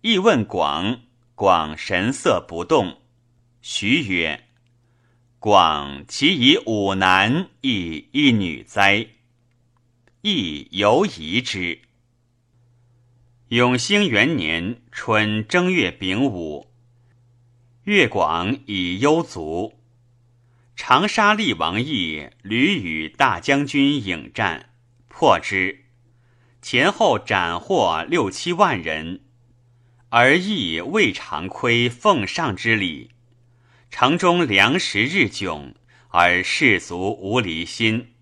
[0.01, 1.03] 义问广，
[1.41, 2.99] 广神色不动。
[3.63, 4.45] 徐曰
[5.41, 9.07] ：“广其以五男亦一女哉？”
[10.21, 11.81] 亦犹疑之。
[13.49, 16.71] 永兴元年春正月丙午，
[17.85, 19.81] 岳广以幽卒。
[20.77, 24.75] 长沙厉王毅屡与大将军迎战，
[25.09, 25.87] 破之，
[26.61, 29.23] 前后斩获六七万人，
[30.11, 33.11] 而亦未尝亏奉上之礼。
[33.91, 35.75] 城中粮食日窘，
[36.09, 38.13] 而士卒无离心。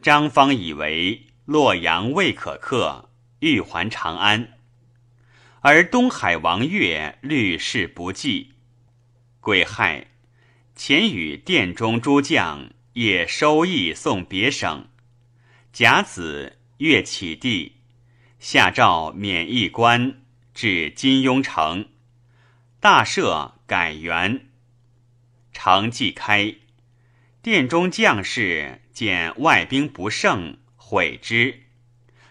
[0.00, 3.10] 张方以为洛阳未可克，
[3.40, 4.56] 欲还长安，
[5.60, 8.52] 而东海王岳虑事不济，
[9.40, 10.06] 癸亥。
[10.76, 14.86] 前与殿中诸将也收益送别省，
[15.72, 17.72] 甲子月起地，
[18.38, 20.20] 下诏免役官，
[20.58, 21.88] 至金庸城，
[22.80, 24.48] 大赦改元。
[25.52, 26.56] 城既开，
[27.40, 31.62] 殿中将士见外兵不胜，悔之，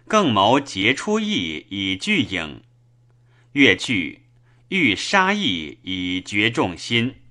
[0.09, 2.63] 更谋劫出义以拒影。
[3.53, 4.25] 越惧，
[4.67, 7.21] 欲杀义以绝众心。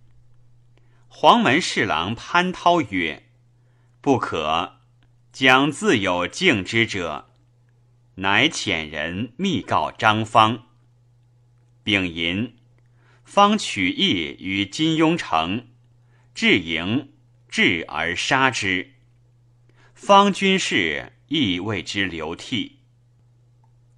[1.09, 3.25] 黄门侍郎潘涛曰
[4.01, 4.79] ：“不可，
[5.31, 7.29] 将自有敬之者。”
[8.17, 10.63] 乃遣人密告张方。
[11.87, 12.57] 丙寅，
[13.25, 15.69] 方取义于金庸城，
[16.35, 17.13] 至营，
[17.49, 18.95] 至而杀之。
[19.95, 22.81] 方军士亦为之流涕。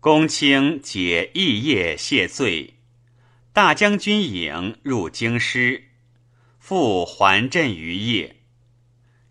[0.00, 2.74] 公卿解义业谢罪，
[3.54, 5.84] 大将军颖入京师，
[6.58, 8.34] 复还镇于邺。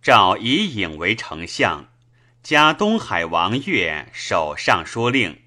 [0.02, 1.92] 诏以颖为丞相，
[2.42, 5.44] 加东海王岳守尚书令。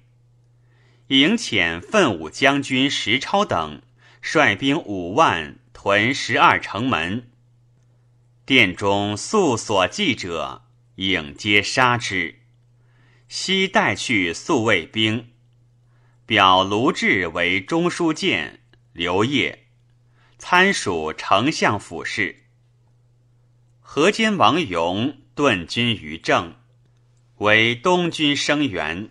[1.11, 3.81] 迎遣奋武将军石超等
[4.21, 7.29] 率兵五万屯十二城门，
[8.45, 10.63] 殿中素所记者，
[10.95, 12.39] 颖皆杀之。
[13.27, 15.31] 悉带去宿卫兵，
[16.25, 18.61] 表卢志为中书监，
[18.93, 19.65] 刘烨
[20.37, 22.43] 参署丞相府事。
[23.81, 26.55] 河间王勇顿军于政，
[27.39, 29.09] 为东军声援。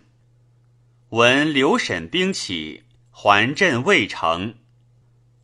[1.11, 4.55] 闻刘沈兵起，还镇未成，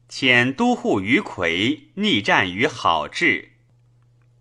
[0.09, 3.49] 遣都护于魁逆战于好志，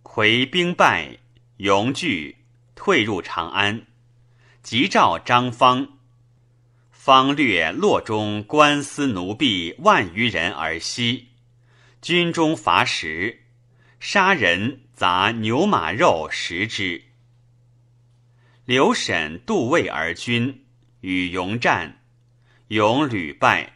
[0.05, 1.18] 魁兵败，
[1.57, 2.37] 勇惧，
[2.77, 3.89] 退入长安。
[4.62, 5.99] 急召张方，
[6.93, 11.31] 方略洛中官司奴婢万余人而息，
[12.01, 13.41] 军中乏食，
[13.99, 17.03] 杀人杂牛马肉食之。
[18.64, 20.66] 刘沈渡渭而军，
[21.07, 22.03] 与勇战，
[22.67, 23.75] 勇屡败。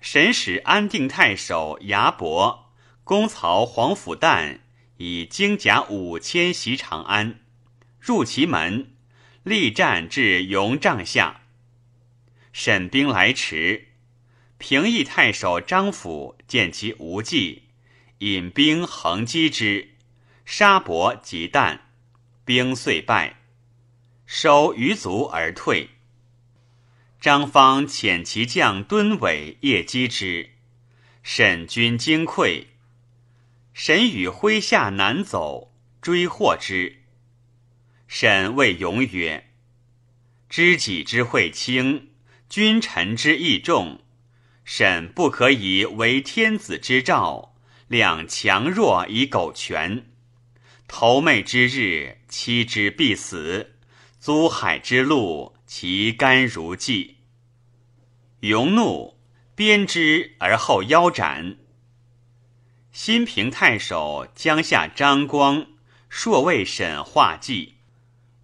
[0.00, 2.72] 神使安定太守牙伯
[3.04, 4.58] 攻曹皇甫旦，
[4.96, 7.38] 以精甲五千袭长安，
[8.00, 8.90] 入其门。
[9.44, 11.42] 力战至勇帐下，
[12.52, 13.90] 沈兵来迟，
[14.58, 17.68] 平邑太守张辅见其无计，
[18.18, 19.90] 引兵横击之，
[20.44, 21.78] 杀伯及旦，
[22.44, 23.36] 兵遂败，
[24.26, 25.90] 收余卒而退。
[27.26, 30.50] 张方遣其将敦伟夜击之，
[31.24, 32.66] 沈军惊溃，
[33.74, 37.02] 沈与麾下南走，追获之。
[38.06, 39.50] 沈谓勇曰
[40.48, 42.10] ：“知己之惠轻，
[42.48, 44.02] 君臣之义重。
[44.64, 47.56] 沈不可以为天子之兆，
[47.88, 50.06] 两强弱以苟全。
[50.86, 53.70] 投媚之日，妻之必死；
[54.20, 57.14] 租海之路，其甘如鲫。”
[58.46, 59.18] 勇怒，
[59.56, 61.56] 鞭之而后腰斩。
[62.92, 65.66] 新平太守江夏张光
[66.08, 67.74] 朔为沈画计。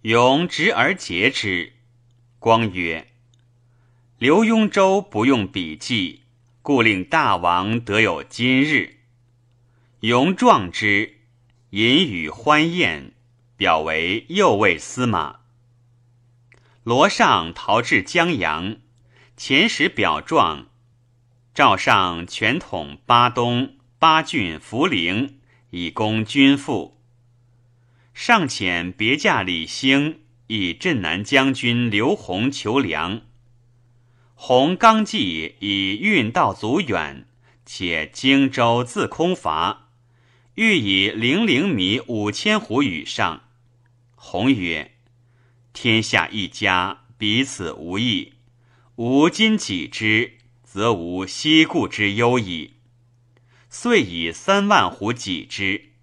[0.01, 1.71] 勇直而截之。
[2.37, 3.13] 光曰
[4.19, 6.23] ：“刘雍州不用笔记，
[6.61, 8.97] 故令大王得有今日。”
[10.01, 11.19] 勇壮之，
[11.69, 13.13] 饮与欢宴，
[13.55, 15.39] 表为右卫司马。
[16.83, 18.75] 罗尚逃至江阳，
[19.35, 20.67] 前使表状，
[21.55, 25.39] 诏上全统巴东、巴郡、涪陵，
[25.71, 26.99] 以供君赋。
[28.13, 33.21] 上遣别驾李兴以镇南将军刘宏求粮。
[34.35, 37.25] 弘刚计以运道阻远，
[37.65, 39.89] 且荆州自空乏，
[40.53, 43.41] 欲以零零米五千斛与上。
[44.15, 44.91] 弘曰
[45.73, 48.32] ：“天下一家，彼此无异。
[48.95, 52.75] 吾今己之，则无西顾之忧矣。”
[53.69, 55.93] 遂以三万斛己之。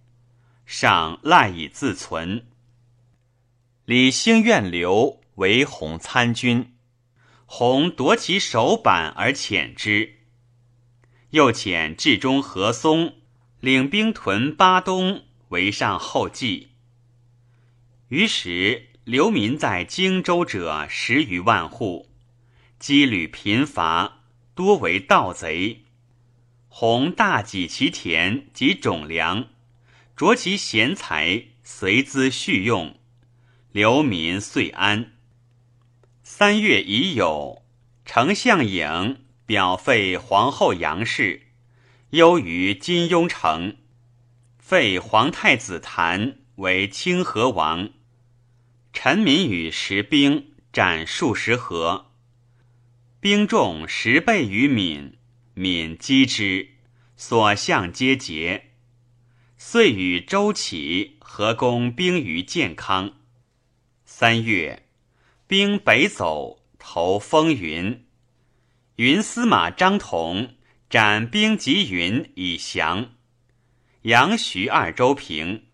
[0.66, 2.48] 上赖以自存。
[3.84, 6.74] 李兴愿留为弘参军，
[7.46, 10.16] 弘夺其首板而遣之。
[11.30, 13.14] 又遣至中何松
[13.60, 16.70] 领兵屯巴东，为上后继。
[18.08, 22.09] 于时流民在荆州者十余万户，
[22.80, 24.22] 羁旅贫乏，
[24.54, 25.84] 多为盗贼。
[26.68, 29.48] 弘大己其田及种粮。
[30.16, 32.98] 着其贤才，随资续用，
[33.72, 35.12] 流民遂安。
[36.22, 37.62] 三月已有，
[38.04, 41.48] 丞相颖表废皇后杨氏，
[42.10, 43.76] 忧于金庸城，
[44.58, 47.90] 废皇太子谭为清河王。
[48.92, 52.09] 陈民与石兵斩数十合，
[53.20, 55.18] 兵众十倍于闵，
[55.52, 56.70] 闵击之，
[57.16, 58.70] 所向皆捷。
[59.58, 63.18] 遂与周启合攻兵于建康。
[64.06, 64.86] 三月，
[65.46, 68.06] 兵北走，投风云。
[68.96, 70.54] 云司马张统
[70.88, 73.16] 斩兵及云以降。
[74.02, 75.66] 杨徐二州平。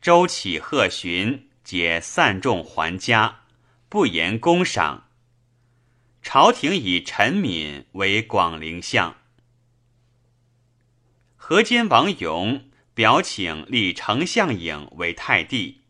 [0.00, 3.40] 周启贺寻解散众还家，
[3.88, 5.07] 不言公赏。
[6.30, 9.16] 朝廷以陈敏为广陵相。
[11.36, 12.68] 河间王勇。
[12.92, 15.82] 表请立丞相颖为太帝，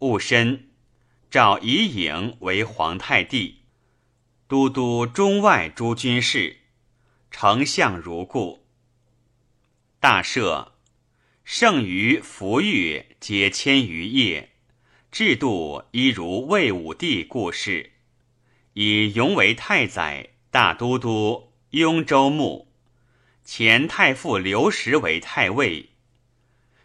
[0.00, 0.68] 戊申，
[1.30, 3.62] 召夷颖为皇太帝，
[4.46, 6.58] 都督中外诸军事，
[7.30, 8.66] 丞相如故。
[9.98, 10.72] 大赦，
[11.42, 14.50] 剩余服御皆迁于业，
[15.10, 17.94] 制度一如魏武帝故事，
[18.74, 22.72] 以永为太宰、大都督、雍州牧，
[23.44, 25.90] 前太傅刘石为太尉。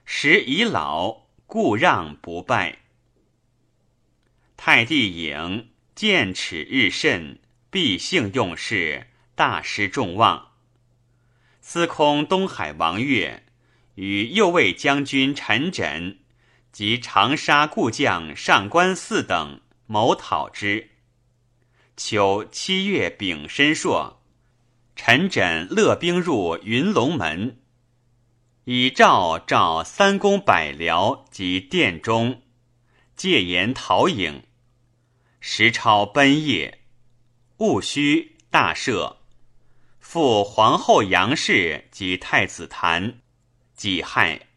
[0.03, 2.79] 时已老，故让不拜。
[4.57, 10.53] 太帝颖见耻日甚，必性用事，大失众望。
[11.61, 13.43] 司空东海王悦
[13.95, 16.17] 与右卫将军陈轸
[16.71, 20.91] 及长沙故将上官汜等谋讨之。
[21.97, 24.21] 秋七月丙申朔，
[24.97, 27.61] 陈轸勒兵入云龙门。
[28.65, 32.41] 以诏召三公百僚及殿中，
[33.15, 34.43] 戒严陶颖。
[35.39, 36.81] 时超奔夜，
[37.57, 39.15] 戊戌大赦。
[39.99, 43.21] 复皇后杨氏及太子谭，
[43.73, 44.47] 己亥，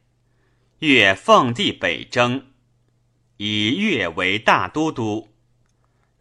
[0.81, 2.49] 越奉帝北征，
[3.37, 5.28] 以越为大都督。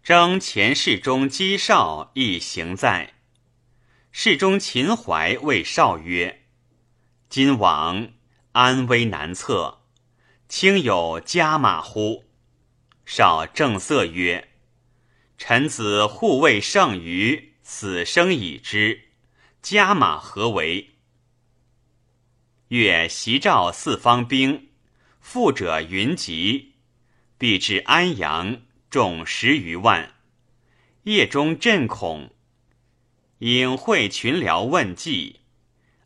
[0.07, 3.15] 征前侍中姬绍亦行在。
[4.09, 6.45] 侍中秦淮谓绍曰。
[7.27, 8.13] 今往
[8.53, 9.81] 安危难测，
[10.47, 12.23] 卿有加马乎？
[13.05, 14.47] 少正色曰
[15.37, 19.09] ：“臣子护卫胜于，死生已之，
[19.61, 20.91] 加马何为？”
[22.69, 24.69] 越袭召四方兵，
[25.19, 26.75] 富者云集，
[27.37, 30.13] 必至安阳，众十余万。
[31.03, 32.31] 夜中震恐，
[33.39, 35.41] 引会群僚问计。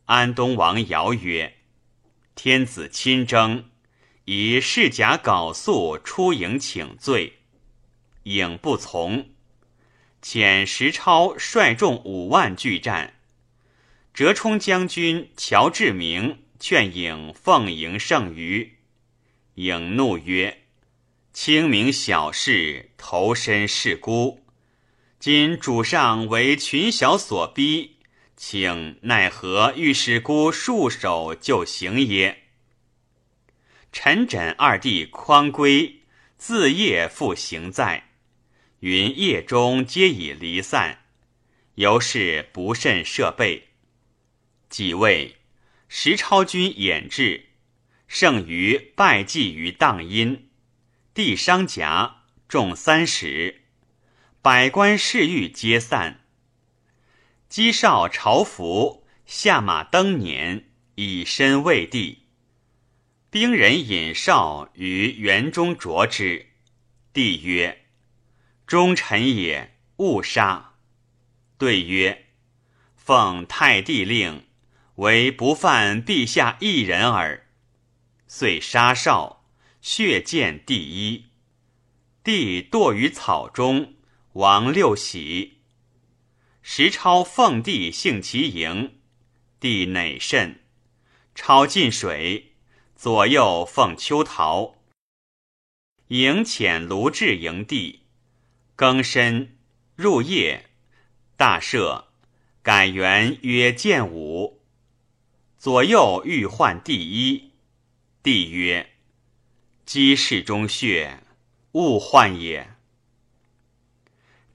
[0.06, 1.58] 安东王尧曰
[2.34, 3.70] ：“天子亲征，
[4.26, 7.40] 以侍甲缟素出营请罪，
[8.24, 9.30] 颖不从。
[10.22, 13.16] 遣石超率众五万拒战。
[14.14, 18.78] 折冲将军乔志明劝颖奉迎圣于，
[19.56, 20.61] 颖怒曰
[21.34, 24.44] ：‘清明小事，投身事孤。
[25.20, 27.98] 今主上为群小所逼。’”
[28.44, 32.46] 请奈何御史姑束手就行耶？
[33.92, 36.02] 陈轸二弟匡归
[36.40, 38.10] 自夜复行在，
[38.80, 41.04] 云夜中皆已离散，
[41.76, 43.68] 由是不甚设备。
[44.70, 45.36] 几位
[45.88, 47.50] 石超军掩至，
[48.08, 50.50] 剩余败绩于荡阴，
[51.14, 53.64] 地伤甲众三十，
[54.42, 56.22] 百官侍御皆散。
[57.50, 60.64] 姬少朝服，下马登辇，
[60.96, 62.28] 以身为帝。
[63.30, 66.48] 兵人引少于园中啄之，
[67.12, 67.88] 帝曰
[68.66, 70.76] ：“忠臣也，勿杀。”
[71.60, 72.28] 对曰
[72.96, 74.46] ：“奉太帝令，
[74.96, 77.48] 唯不犯陛下一人耳。”
[78.30, 79.41] 遂杀少，
[79.82, 81.26] 血溅第一。
[82.24, 83.96] 帝堕于草中，
[84.34, 85.62] 亡六喜。
[86.62, 89.00] 时超奉帝幸其营，
[89.60, 90.62] 帝馁甚。
[91.34, 92.54] 超进水，
[92.96, 94.76] 左右奉秋桃。
[96.10, 98.02] 营遣卢至营地，
[98.76, 99.58] 更深
[99.96, 100.70] 入夜，
[101.36, 102.06] 大赦，
[102.62, 104.62] 改元曰建武。
[105.58, 107.54] 左右欲换第一，
[108.22, 108.91] 帝曰
[109.94, 111.20] ：“积世中血，
[111.74, 112.76] 勿患也。”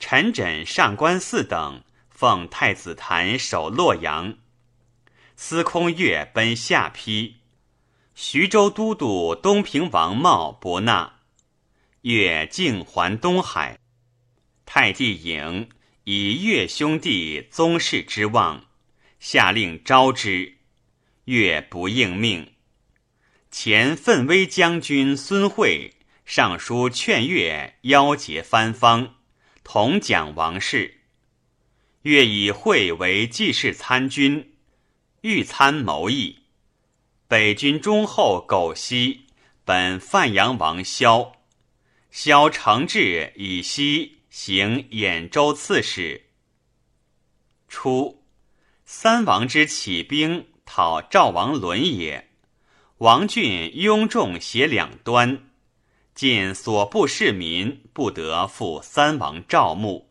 [0.00, 1.82] 陈轸、上官汜等。
[2.08, 4.38] 奉太子谭守洛阳，
[5.36, 7.34] 司空岳奔下邳，
[8.14, 11.18] 徐州都督东平王茂不纳，
[12.00, 13.78] 越竟还东海。
[14.64, 15.68] 太帝颖
[16.04, 18.64] 以越兄弟宗室之望，
[19.20, 20.56] 下令招之，
[21.26, 22.55] 越不应命。
[23.58, 25.94] 前奋威将军孙惠
[26.26, 29.14] 上书劝岳邀结藩方，
[29.64, 31.00] 同讲王事。
[32.02, 34.52] 越以会为济世参军，
[35.22, 36.40] 欲参谋议。
[37.28, 39.24] 北军中后苟西
[39.64, 41.32] 本范阳王萧，
[42.10, 46.26] 萧承志以西行兖州刺史。
[47.68, 48.22] 初，
[48.84, 52.28] 三王之起兵讨赵王伦也，
[52.98, 55.50] 王俊拥众挟两端，
[56.14, 60.10] 尽所部市民不得赴三王赵墓。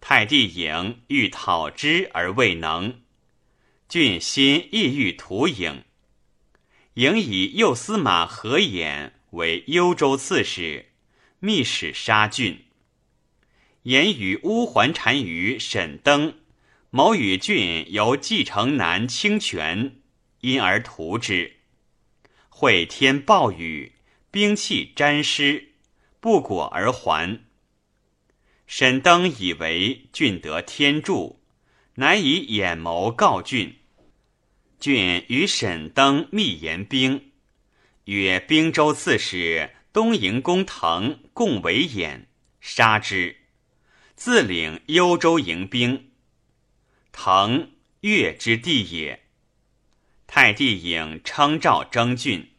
[0.00, 3.00] 太帝颖欲讨之而未能，
[3.88, 5.82] 郡心亦欲屠颖。
[6.94, 10.92] 颖以右司马何衍为幽州刺史，
[11.40, 12.66] 密使杀郡。
[13.82, 16.34] 言与乌桓单于沈登
[16.90, 19.96] 谋与郡由继承南清泉，
[20.42, 21.56] 因而屠之。
[22.62, 23.90] 会天暴雨，
[24.30, 25.72] 兵器沾湿，
[26.20, 27.42] 不果而还。
[28.68, 31.42] 沈登以为郡得天助，
[31.96, 33.78] 乃以眼谋告郡。
[34.78, 37.32] 郡与沈登密言兵，
[38.04, 42.28] 曰：“兵州刺史东营公腾共为眼，
[42.60, 43.38] 杀之。”
[44.14, 46.12] 自领幽州迎兵，
[47.10, 49.24] 腾越之地也。
[50.28, 52.51] 太帝颖称诏征郡，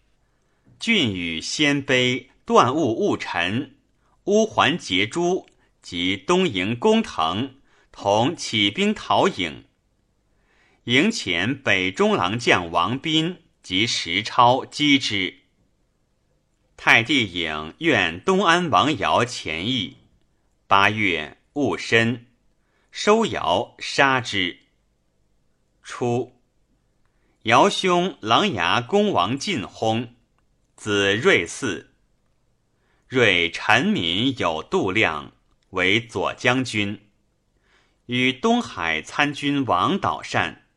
[0.83, 3.77] 郡与鲜卑断物误臣
[4.25, 5.47] 乌桓结诸
[5.81, 7.55] 及东营公腾
[7.93, 9.63] 同起兵讨郢。
[10.83, 15.35] 营前北中郎将王斌及石超击之。
[16.75, 19.99] 太帝颖愿东安王尧前议。
[20.67, 21.37] 八月。
[21.53, 22.25] 戊申，
[22.91, 24.57] 收尧杀之。
[25.81, 26.33] 初，
[27.43, 30.12] 尧兄琅琊公王进薨，
[30.83, 31.85] 子睿嗣。
[33.07, 35.31] 睿臣民有度量，
[35.69, 37.07] 为左将军，
[38.07, 40.67] 与东海参军王导善。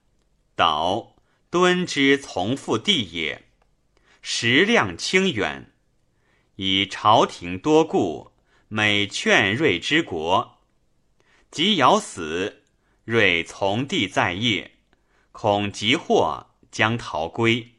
[0.54, 1.16] 导
[1.50, 3.46] 敦之从父弟也，
[4.22, 5.72] 食量清远，
[6.54, 8.30] 以朝廷多故，
[8.68, 10.60] 每劝睿之国。
[11.50, 12.62] 及尧死，
[13.04, 14.76] 睿从弟在业，
[15.32, 17.72] 恐急祸，将逃归。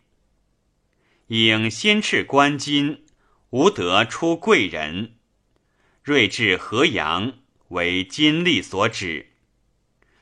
[1.28, 3.04] 应先敕官金，
[3.50, 5.16] 无得出贵人。
[6.02, 9.34] 睿至河阳，为金历所指。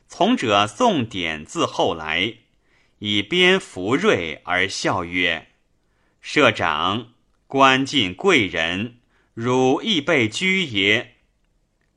[0.08, 2.38] 从者宋典自后来，
[3.00, 5.50] 以鞭服睿而笑曰
[6.22, 7.14] ：“社长，
[7.46, 8.98] 官进贵人，
[9.36, 11.18] 汝亦被居也。”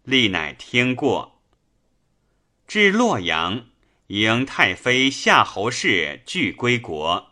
[0.04, 1.40] 历乃听过。
[2.66, 3.68] 至洛阳，
[4.09, 7.27] 迎太妃夏侯氏俱归国。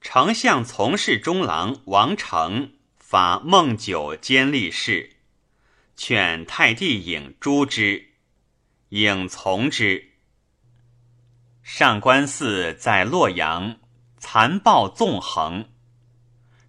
[0.00, 5.16] 丞相从事中郎王成发孟九兼吏事，
[5.94, 8.14] 劝太帝引诛之，
[8.88, 10.12] 引从之。
[11.62, 13.78] 上官汜在洛阳，
[14.16, 15.68] 残暴纵横，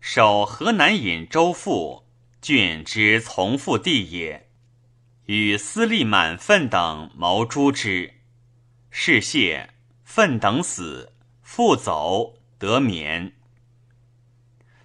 [0.02, 2.06] 守河南尹州府，
[2.42, 4.50] 郡之从父地也。
[5.26, 8.16] 与司隶满愤等谋诛之，
[8.90, 9.70] 事谢，
[10.04, 13.34] 愤等死，复走得免。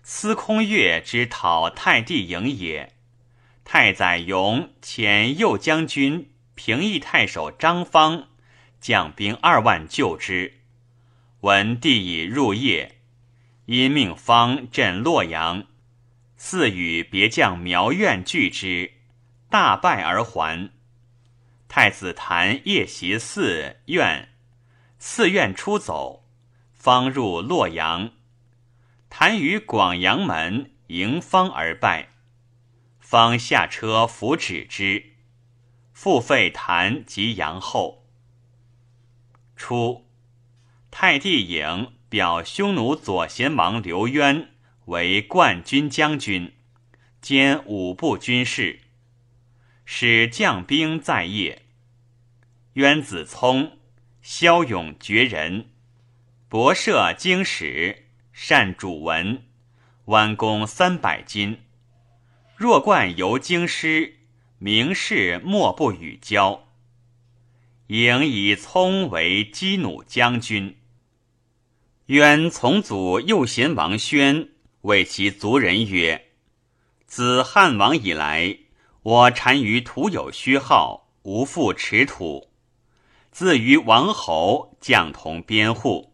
[0.03, 2.95] 司空岳之讨太帝营也，
[3.67, 8.29] 太宰勇遣右将军平邑太守张方
[8.81, 10.55] 将兵二万救之。
[11.41, 12.97] 闻帝已入夜，
[13.67, 15.67] 因命方镇洛阳，
[16.39, 18.93] 赐与别将苗苑拒之。
[19.51, 20.71] 大败而还。
[21.69, 24.31] 太子谭夜袭寺院，
[24.99, 26.26] 寺院出走，
[26.87, 28.13] 方入洛阳。
[29.11, 32.11] 谭于广阳门迎方而拜，
[33.01, 35.15] 方下车扶止之，
[35.93, 38.07] 复废谭及阳后。
[39.57, 40.07] 初，
[40.93, 44.51] 太帝颖表匈奴左贤王刘渊
[44.85, 46.53] 为冠军将军，
[47.21, 48.83] 兼五部军事。
[49.85, 51.63] 使将兵在业。
[52.75, 53.77] 渊子聪，
[54.23, 55.71] 骁勇绝人，
[56.49, 59.43] 博涉经史，善主文，
[60.05, 61.59] 弯弓三百斤。
[62.55, 64.15] 若冠游京师，
[64.59, 66.69] 名士莫不与交。
[67.89, 70.77] 颖以聪为击弩将军。
[72.07, 74.51] 渊从祖右贤王宣
[74.83, 76.29] 谓其族人曰
[77.07, 78.57] ：“自汉王以来。”
[79.03, 82.51] 我单于徒有虚号，无复持土。
[83.33, 86.13] 自于王侯将同边户，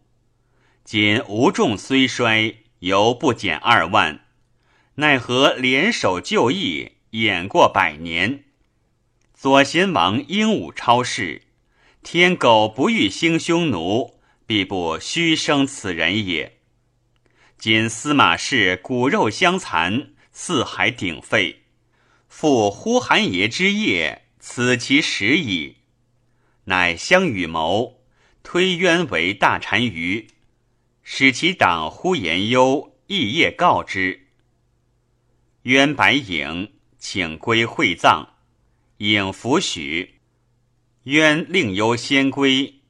[0.83, 4.25] 今吴众虽衰，犹不减二万。
[4.95, 8.43] 奈何联手就义，演过百年？
[9.33, 11.43] 左贤王英武超世，
[12.03, 16.57] 天狗不欲兴匈奴，必不虚生此人也。
[17.57, 21.61] 今司马氏骨肉相残，四海鼎沸。
[22.27, 25.77] 复呼韩爷之业，此其时矣。
[26.65, 28.01] 乃相与谋，
[28.43, 30.27] 推渊为大单于，
[31.03, 34.27] 使其党呼延忧翌夜告之。
[35.63, 38.27] 渊白影，请归会葬，
[38.97, 40.21] 影弗许。
[41.03, 42.81] 渊令忧先归，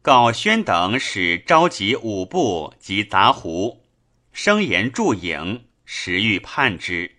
[0.00, 3.84] 告宣等使召集五部及杂胡，
[4.32, 7.16] 声言助影，时欲叛之。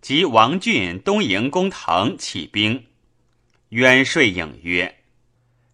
[0.00, 2.86] 及王俊东营公腾起兵。
[3.70, 5.02] 渊说影曰：“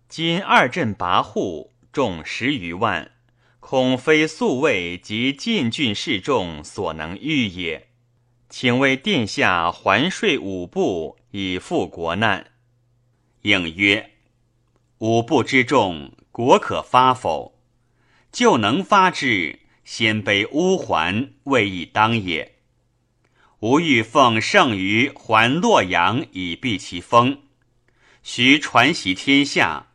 [0.08, 3.10] 今二镇跋扈，众十余万，
[3.70, 7.88] 恐非宿卫及禁郡士众所能御也。
[8.48, 12.52] 请为殿下还税五部，以复国难。”
[13.44, 14.12] 应曰
[15.00, 17.60] ：“五部之众，国可发否？
[18.32, 22.54] 就能发之，先卑乌桓，未易当也。”
[23.60, 27.40] 吾欲奉圣于还洛阳，以避其锋；
[28.22, 29.88] 徐传习天下，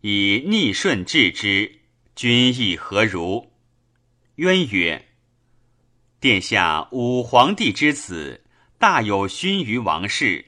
[0.00, 1.79] 以逆顺治之，
[2.20, 3.50] 君意何如？
[4.34, 5.06] 渊曰
[6.20, 8.44] ：“殿下武皇帝之子，
[8.78, 10.44] 大有勋于王室，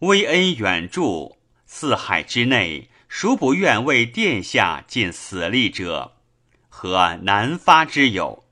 [0.00, 6.18] 威恩远著，四海之内，孰不愿为殿下尽死力者？
[6.68, 8.44] 何难发之有？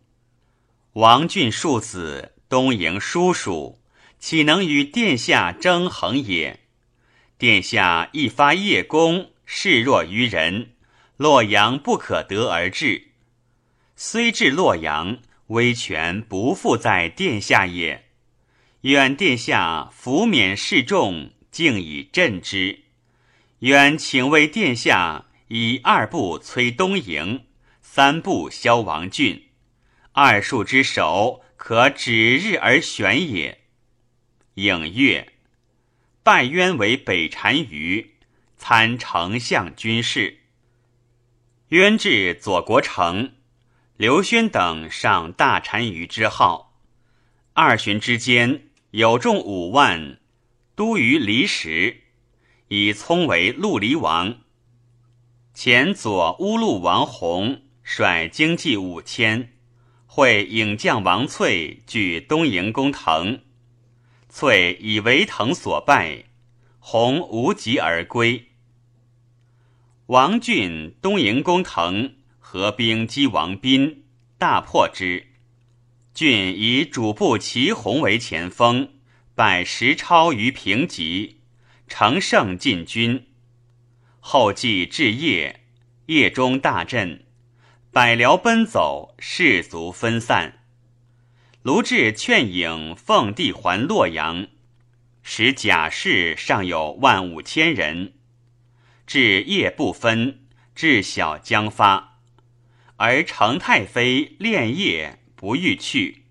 [0.94, 3.78] 王俊庶子。”东营叔叔，
[4.18, 6.60] 岂能与殿下争衡也？
[7.36, 10.70] 殿下一发叶公，视若于人，
[11.16, 13.08] 洛阳不可得而治。
[13.96, 18.06] 虽至洛阳，威权不复在殿下也。
[18.82, 22.84] 愿殿下抚免示众，敬以镇之。
[23.60, 27.46] 愿请为殿下以二部摧东营，
[27.80, 29.42] 三部消王浚，
[30.12, 31.42] 二数之首。
[31.56, 33.62] 可指日而选也。
[34.54, 35.32] 影月，
[36.22, 38.14] 拜渊为北单于，
[38.58, 40.40] 参丞相军事。
[41.70, 43.32] 渊至左国城，
[43.96, 46.78] 刘宣等上大单于之号。
[47.54, 50.18] 二旬之间，有众五万，
[50.76, 52.02] 都于离石，
[52.68, 54.38] 以聪为陆离王。
[55.54, 59.52] 前左乌陆王弘率精骑五千。
[60.08, 63.40] 会影将王翠据东营攻腾，
[64.30, 66.24] 翠以为腾所败，
[66.78, 68.52] 弘无疾而归。
[70.06, 74.04] 王浚东营攻腾，合兵击王斌，
[74.38, 75.26] 大破之。
[76.14, 78.88] 浚以主部齐弘为前锋，
[79.34, 81.40] 败石超于平吉，
[81.88, 83.26] 乘胜进军。
[84.20, 85.62] 后继至夜，
[86.06, 87.24] 夜中大震。
[87.90, 90.60] 百僚奔走，士卒分散。
[91.62, 94.46] 卢志劝颖奉帝还洛阳，
[95.24, 98.12] 使甲士尚有万五千人。
[99.06, 100.40] 至夜不分，
[100.74, 102.18] 至晓将发，
[102.96, 106.24] 而成太妃恋夜不欲去，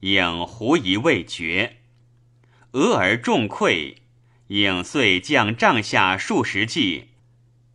[0.00, 1.78] 颖狐疑未决，
[2.72, 3.96] 俄而众溃，
[4.48, 7.08] 颖遂将帐下数十骑，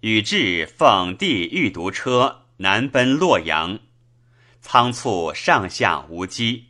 [0.01, 2.43] 与至奉帝御毒车。
[2.59, 3.77] 南奔洛阳，
[4.61, 6.69] 仓促上下无机。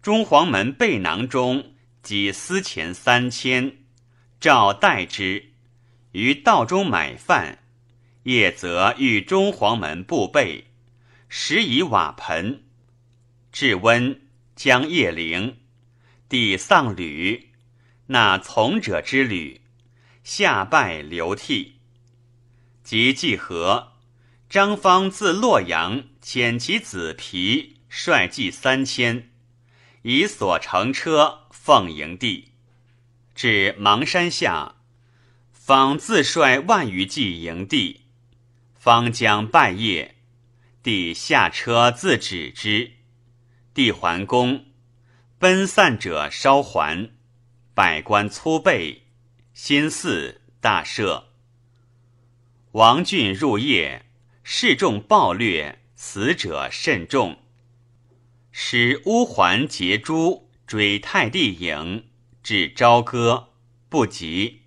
[0.00, 3.76] 中黄门背囊中几私钱三千，
[4.40, 5.51] 诏代之。
[6.12, 7.58] 于道中买饭，
[8.22, 10.68] 夜则遇中黄门布备，
[11.28, 12.64] 食以瓦盆。
[13.50, 14.22] 至温，
[14.56, 15.58] 将夜灵，
[16.28, 17.50] 帝丧旅，
[18.06, 19.60] 纳从者之旅，
[20.24, 21.80] 下拜流涕。
[22.82, 23.92] 及季和。
[24.48, 29.30] 张方自洛阳遣其子皮率骑三千，
[30.02, 32.52] 以所乘车奉迎帝，
[33.34, 34.74] 至邙山下，
[35.74, 38.02] 方自率万余骑迎帝，
[38.74, 40.10] 方将拜谒，
[40.82, 42.90] 帝下车自止之，
[43.72, 44.66] 帝还宫，
[45.38, 47.12] 奔散者稍还，
[47.72, 49.04] 百官粗备，
[49.54, 51.24] 心似大赦。
[52.72, 54.04] 王浚入夜。
[54.42, 57.38] 示众暴掠，死者甚众。
[58.50, 62.04] 使乌桓截诸，追太帝营，
[62.42, 63.54] 至朝歌，
[63.88, 64.61] 不及。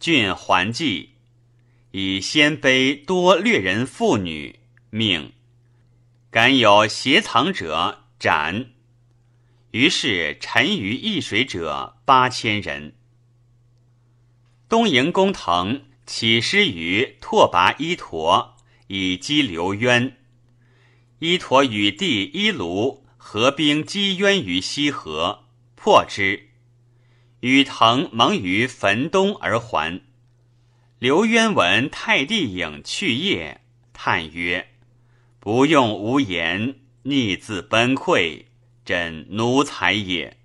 [0.00, 1.10] 郡还纪，
[1.90, 4.58] 以鲜卑多掠人妇女，
[4.90, 5.32] 命
[6.30, 8.70] 敢有挟藏者斩。
[9.70, 12.94] 于是沉于易水者八千人。
[14.68, 18.54] 东营公腾起师于拓跋伊陀。
[18.90, 20.16] 以击刘渊，
[21.18, 25.44] 伊陀与弟伊卢合兵击渊于西河，
[25.74, 26.47] 破之。
[27.40, 30.00] 与腾蒙于汾东而还。
[30.98, 33.60] 刘渊闻太帝影去夜，
[33.92, 34.68] 叹曰
[35.40, 38.44] ：“不用无言，逆自崩溃，
[38.84, 40.36] 朕奴才也。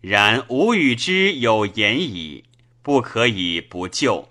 [0.00, 2.44] 然吾与之有言矣，
[2.82, 4.30] 不可以不救。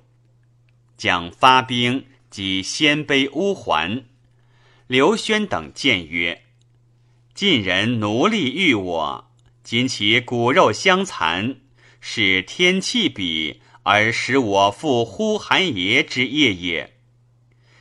[0.97, 4.05] 将发兵。”即鲜卑乌桓，
[4.85, 6.43] 刘宣等谏曰
[7.33, 9.31] ：“晋人奴隶欲我，
[9.63, 11.55] 今其骨肉相残，
[11.99, 16.95] 使天气比，而使我复呼韩邪之业也。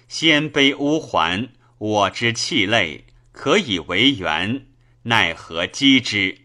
[0.08, 4.66] 鲜卑乌桓，我之气类，可以为援，
[5.02, 6.38] 奈何击之？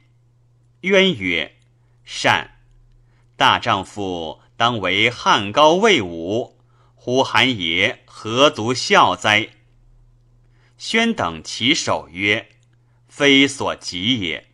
[0.81, 1.55] 渊曰
[2.03, 2.51] ：“善。
[3.35, 6.59] 大丈夫当为汉高魏武，
[6.93, 9.49] 呼韩邪何足笑哉？”
[10.77, 12.49] 宣等其首曰
[13.07, 14.49] ：“非所及也。”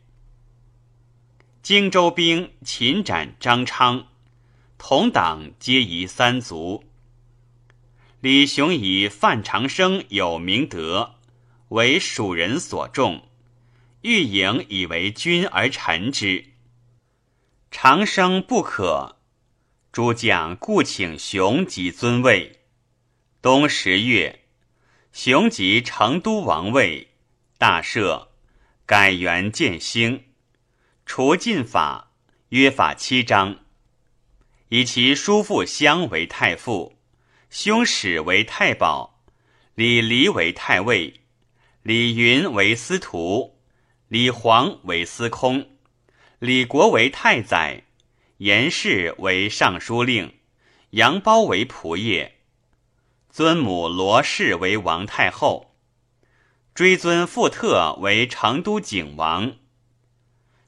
[1.69, 4.07] 荆州兵擒斩张昌，
[4.79, 6.83] 同党皆夷三族。
[8.21, 11.17] 李雄以范长生有明德，
[11.67, 13.21] 为蜀人所重，
[14.01, 16.43] 欲迎以为君而臣之。
[17.69, 19.17] 长生不可，
[19.91, 22.61] 诸将故请雄即尊位。
[23.43, 24.39] 冬十月。
[25.13, 27.09] 雄即成都王位，
[27.59, 28.29] 大赦，
[28.87, 30.23] 改元建兴，
[31.11, 32.11] 除禁法，
[32.49, 33.61] 约法七章，
[34.67, 36.99] 以其叔父相为太傅，
[37.49, 39.19] 兄史为太保，
[39.73, 41.21] 李黎为太尉，
[41.81, 43.59] 李云为司徒，
[44.07, 45.71] 李黄为司空，
[46.37, 47.85] 李国为太宰，
[48.37, 50.35] 严氏为尚书令，
[50.91, 52.33] 杨苞为仆射。
[53.31, 55.75] 尊母罗氏为王太后，
[56.75, 59.55] 追尊傅特为成都景王。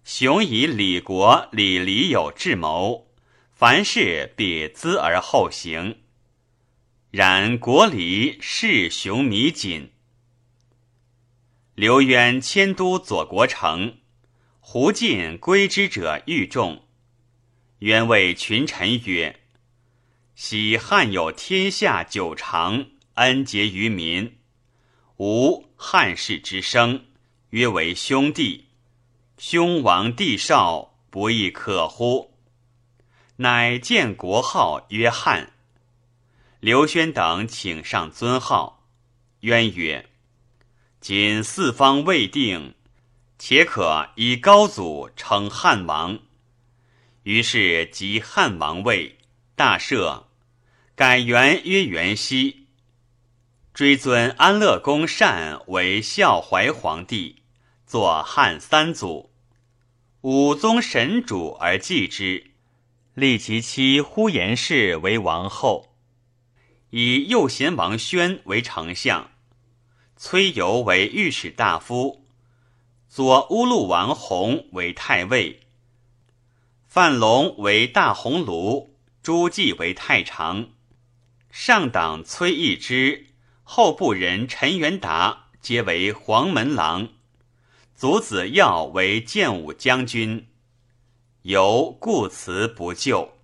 [0.03, 3.07] 雄以李国、李黎有智谋，
[3.53, 5.99] 凡事必咨而后行。
[7.11, 9.91] 然国礼势雄弥谨。
[11.75, 13.99] 刘渊迁都左国城，
[14.59, 16.87] 胡进归之者愈众。
[17.79, 19.39] 渊谓群臣曰。
[20.33, 24.39] 昔汉有天下久长，恩结于民。
[25.17, 27.05] 吾汉室之生，
[27.51, 28.70] 约为兄弟。
[29.43, 32.35] 兄王弟少，不亦可乎？
[33.37, 35.53] 乃建国号曰汉。
[36.59, 38.85] 刘轩等请上尊号。
[39.39, 40.07] 渊曰
[41.01, 42.75] ：“今四方未定，
[43.39, 46.19] 且可以高祖称汉王。”
[47.23, 49.17] 于是即汉王位，
[49.55, 50.25] 大赦。
[50.93, 52.67] 改元曰元熙，
[53.73, 57.41] 追尊安乐公善为孝怀皇帝，
[57.87, 59.30] 作汉三祖。
[60.21, 62.51] 武宗神主而继之，
[63.15, 65.95] 立其妻呼延氏为王后，
[66.91, 69.31] 以右贤王宣为丞相，
[70.15, 72.27] 崔游为御史大夫，
[73.09, 75.61] 左乌禄王弘为太尉，
[76.85, 78.91] 范龙为大鸿胪，
[79.23, 80.69] 朱季为太常。
[81.49, 83.25] 上党崔义之、
[83.63, 87.09] 后部人陈元达皆为黄门郎，
[88.01, 90.47] 祖子耀为建武将军，
[91.43, 93.37] 由故辞不就。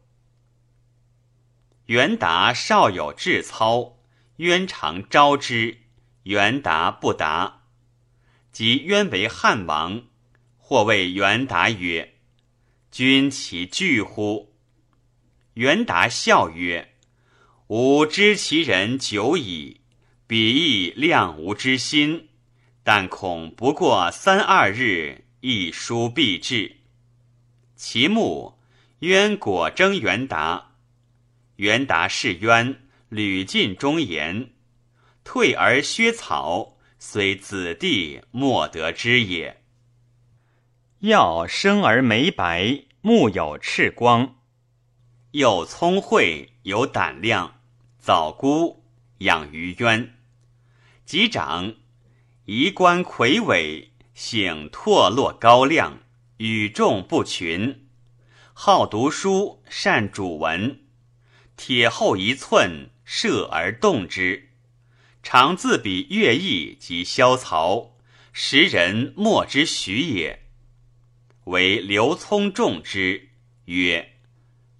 [1.86, 3.99] 元达少有志操，
[4.38, 5.82] 渊常招之，
[6.24, 7.66] 元达不答。
[8.51, 10.08] 即渊为汉王，
[10.58, 12.16] 或谓元达曰
[12.89, 14.55] ：“君其惧乎？”
[15.53, 16.95] 元达笑曰。
[17.68, 19.82] 吾知其人久矣，
[20.26, 22.26] 彼亦谅吾之心，
[22.90, 26.78] 但恐不过三二日，一书必至。
[27.76, 28.60] 其目
[29.00, 30.72] 渊果征元达，
[31.58, 34.52] 元达是渊，屡进忠言，
[35.26, 39.62] 退而削草，虽子弟莫得之也。
[41.00, 44.38] 要生而眉白，目有赤光，
[45.32, 47.60] 又聪慧有胆量。
[48.00, 48.86] 早孤
[49.18, 50.16] 养于渊，
[51.04, 51.76] 及长，
[52.50, 56.00] 仪冠魁伟，性拓落高亮，
[56.38, 57.89] 与众不群。
[58.54, 60.80] 好读书，善主文，
[61.58, 64.52] 铁厚一寸，射而动之。
[65.22, 67.98] 常自比乐毅及萧曹，
[68.32, 70.45] 时人莫之许也。
[71.48, 73.28] 为刘聪重之，
[73.66, 74.14] 曰：“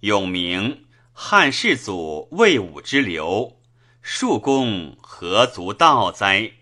[0.00, 3.60] 永明。”汉世祖魏武之流，
[4.00, 6.52] 庶公何足道哉？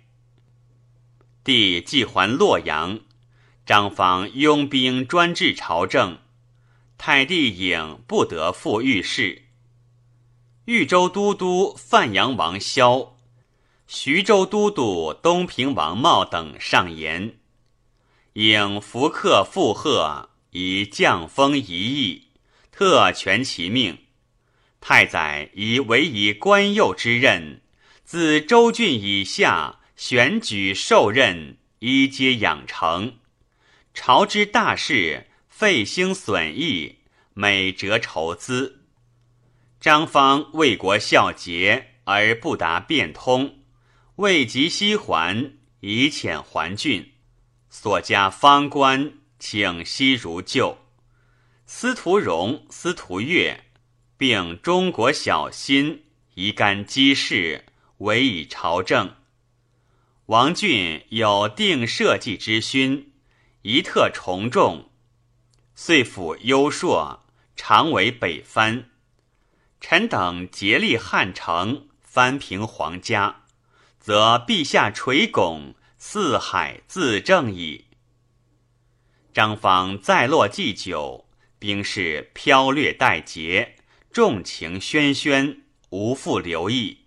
[1.46, 2.98] 帝既还洛阳，
[3.64, 6.18] 张方拥兵专制朝政，
[6.98, 9.44] 太帝颖不得复御事。
[10.64, 13.16] 豫州都督范阳王萧、
[13.86, 17.36] 徐州都督东平王茂等上言，
[18.32, 22.24] 颖伏克附贺，以降封一役，
[22.72, 23.98] 特全其命。
[24.80, 27.62] 太宰以委以官右之任，
[28.02, 33.16] 自州郡以下选举受任，依皆养成。
[33.94, 36.96] 朝之大事，费兴损益，
[37.32, 38.84] 每折筹资。
[39.80, 43.60] 张方为国孝节而不达变通，
[44.16, 47.12] 未及西还，以遣还郡。
[47.70, 50.78] 所加方官，请息如旧。
[51.64, 53.64] 司徒荣、司徒岳，
[54.18, 57.64] 并中国小心，宜干机事，
[57.98, 59.14] 委以朝政。
[60.26, 63.12] 王俊有定社稷之勋，
[63.62, 64.90] 一特从众，
[65.76, 67.24] 遂辅优硕，
[67.54, 68.90] 常为北藩。
[69.80, 73.44] 臣等竭力汉城，翻平皇家，
[74.00, 77.84] 则陛下垂拱，四海自正矣。
[79.32, 81.28] 张方再落祭酒，
[81.60, 83.76] 兵士飘掠待节，
[84.10, 85.60] 众情喧喧，
[85.90, 87.05] 无复留意。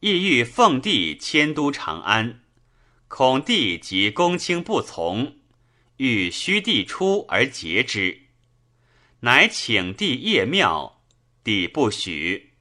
[0.00, 2.42] 意欲奉帝迁都长安，
[3.08, 5.38] 恐帝及公卿不从，
[5.96, 8.20] 欲虚帝出而节之，
[9.20, 11.02] 乃请帝谒庙，
[11.42, 12.52] 帝不许。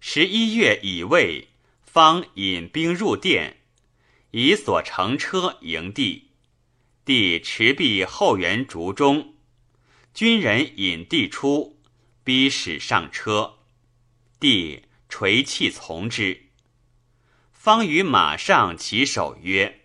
[0.00, 1.48] 十一月乙未，
[1.84, 3.58] 方引兵入殿，
[4.32, 6.30] 以所乘车迎帝，
[7.04, 9.34] 帝持璧后援竹中，
[10.12, 11.80] 军人引帝出，
[12.24, 13.60] 逼使上车，
[14.40, 14.82] 帝。
[15.08, 16.46] 垂泣从之，
[17.52, 19.82] 方于马上起手曰：“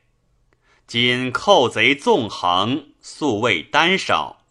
[0.88, 4.48] 今寇贼纵横，素未单少，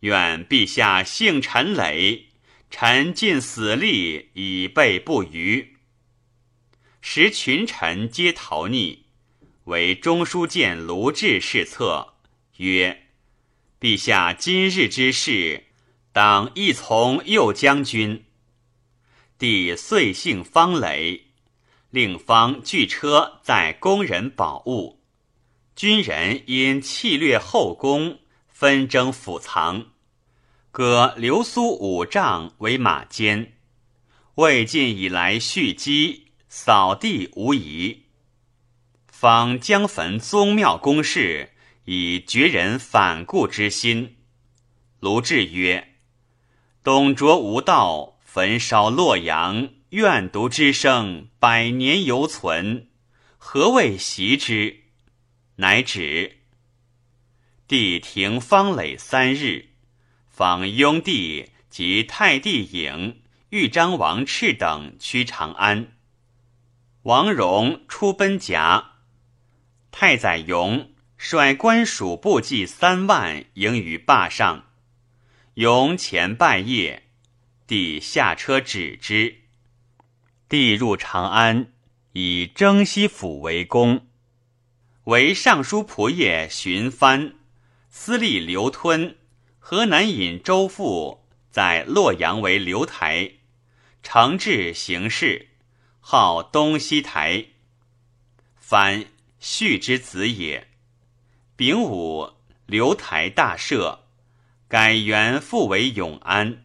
[0.00, 2.28] 愿陛下幸臣累，
[2.70, 5.76] 臣尽死力以备不虞。”
[7.02, 9.00] 时群臣皆逃匿，
[9.64, 12.14] 为中书监卢志侍策
[12.58, 13.08] 曰
[13.80, 15.64] ：“陛下今日之事，
[16.12, 18.24] 当亦从右将军。”
[19.40, 21.28] 帝遂幸方雷，
[21.88, 25.00] 令方具车载宫人宝物，
[25.74, 28.18] 军人因弃掠后宫，
[28.50, 29.86] 纷争府藏，
[30.70, 33.54] 割流苏五丈为马肩。
[34.34, 38.02] 魏晋以来蓄积，扫地无疑。
[39.06, 41.52] 方将焚宗庙宫室，
[41.86, 44.16] 以绝人反顾之心。
[44.98, 45.94] 卢志曰
[46.84, 52.86] ：“董卓无道。”焚烧洛阳，怨毒之声百年犹存，
[53.36, 54.84] 何谓袭之？
[55.56, 56.36] 乃止。
[57.66, 59.70] 帝停方垒三日，
[60.28, 65.94] 访雍帝及太帝颖、豫章王赤等趋长安。
[67.02, 68.92] 王戎出奔夹，
[69.90, 74.66] 太宰荣率官属部骑三万迎于坝上，
[75.54, 77.00] 雍前拜谒。
[77.70, 79.42] 帝下车止之。
[80.48, 81.72] 帝入长安，
[82.14, 84.08] 以征西府为宫，
[85.04, 87.34] 为尚书仆射荀藩，
[87.88, 89.16] 司隶刘吞，
[89.60, 93.34] 河南尹周馥在洛阳为刘台，
[94.02, 95.50] 承制行事，
[96.00, 97.46] 号东西台。
[98.56, 99.04] 藩
[99.38, 100.66] 续之子也。
[101.54, 102.32] 丙午，
[102.66, 104.00] 刘台大赦，
[104.66, 106.64] 改元复为永安。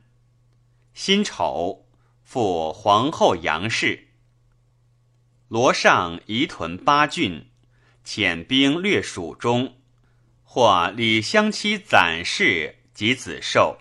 [0.96, 1.86] 辛丑，
[2.24, 4.08] 复皇后杨氏。
[5.50, 7.50] 罗尚移屯八郡，
[8.06, 9.76] 遣兵略蜀中，
[10.46, 13.80] 获李相妻暂氏及子寿。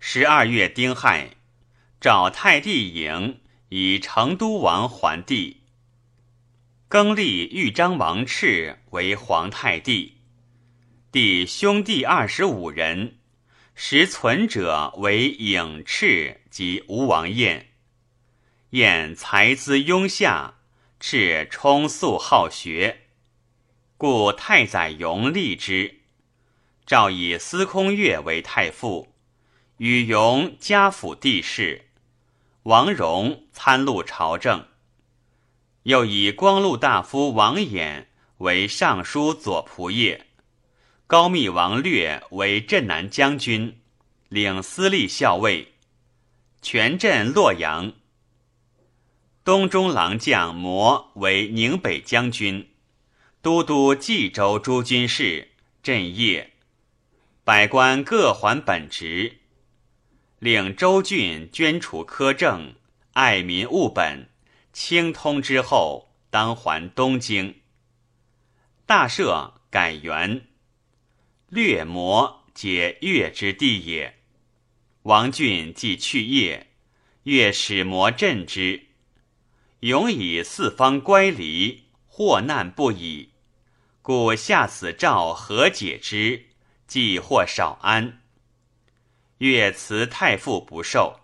[0.00, 1.36] 十二月丁亥，
[2.00, 5.62] 找太帝迎以成都王还帝，
[6.88, 10.16] 更立豫章王赤为皇太帝。
[11.12, 13.19] 弟兄弟二十五人。
[13.82, 17.68] 实存者为颖赤及吴王晏，
[18.72, 20.58] 晏才资庸下，
[21.00, 23.06] 赤充素好学，
[23.96, 26.02] 故太宰荣立之。
[26.84, 29.14] 诏以司空岳为太傅，
[29.78, 31.86] 与荣家府地势。
[32.64, 34.66] 王荣参录朝政，
[35.84, 38.04] 又以光禄大夫王衍
[38.36, 40.26] 为尚书左仆射。
[41.10, 43.80] 高密王略为镇南将军，
[44.28, 45.72] 领司隶校尉，
[46.62, 47.94] 全镇洛阳。
[49.42, 52.70] 东中郎将摩为宁北将军，
[53.42, 55.48] 都督冀州诸军事，
[55.82, 56.52] 镇业。
[57.42, 59.40] 百官各还本职，
[60.38, 62.74] 领州郡捐除苛政，
[63.14, 64.28] 爱民务本，
[64.72, 67.56] 清通之后，当还东京。
[68.86, 70.46] 大赦，改元。
[71.50, 74.20] 略摩解越之地也。
[75.02, 76.68] 王俊既去业，
[77.24, 78.84] 越使摩镇之，
[79.80, 83.30] 永以四方乖离，祸难不已。
[84.00, 86.46] 故下此诏何解之？
[86.86, 88.20] 即或少安。
[89.38, 91.18] 越辞太傅不受。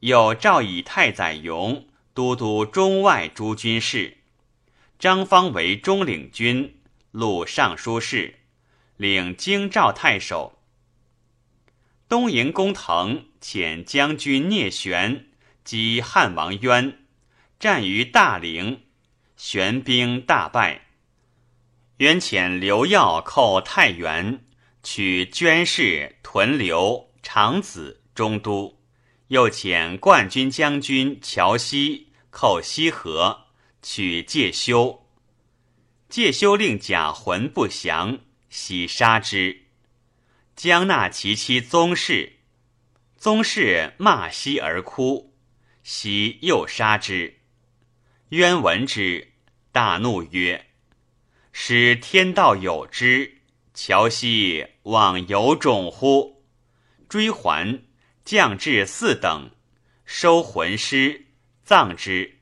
[0.00, 4.18] 有诏以太宰勇都督中外诸军事，
[5.00, 6.78] 张方为中领军，
[7.10, 8.35] 录尚书事，
[8.96, 10.58] 领京兆太守。
[12.08, 15.26] 东营公腾遣将军聂玄
[15.64, 17.04] 击汉王渊，
[17.58, 18.82] 战于大陵，
[19.36, 20.86] 玄兵大败。
[21.98, 24.44] 渊遣刘耀寇太原，
[24.82, 28.78] 取捐氏、屯留、长子、中都。
[29.28, 33.46] 又遣冠军将军乔西寇西河，
[33.82, 35.04] 取介休。
[36.08, 38.20] 介休令贾浑不降，
[38.56, 39.64] 喜杀之。
[40.56, 42.38] 将纳其妻宗室，
[43.18, 45.34] 宗室骂西而哭，
[45.82, 47.40] 西又杀之。
[48.30, 49.34] 渊闻之，
[49.72, 50.68] 大怒曰
[51.52, 53.42] ：“使天道有之，
[53.74, 56.42] 乔西望有种乎？”
[57.10, 57.82] 追还。
[58.24, 59.50] 降至四等，
[60.06, 61.26] 收魂尸，
[61.62, 62.35] 葬之。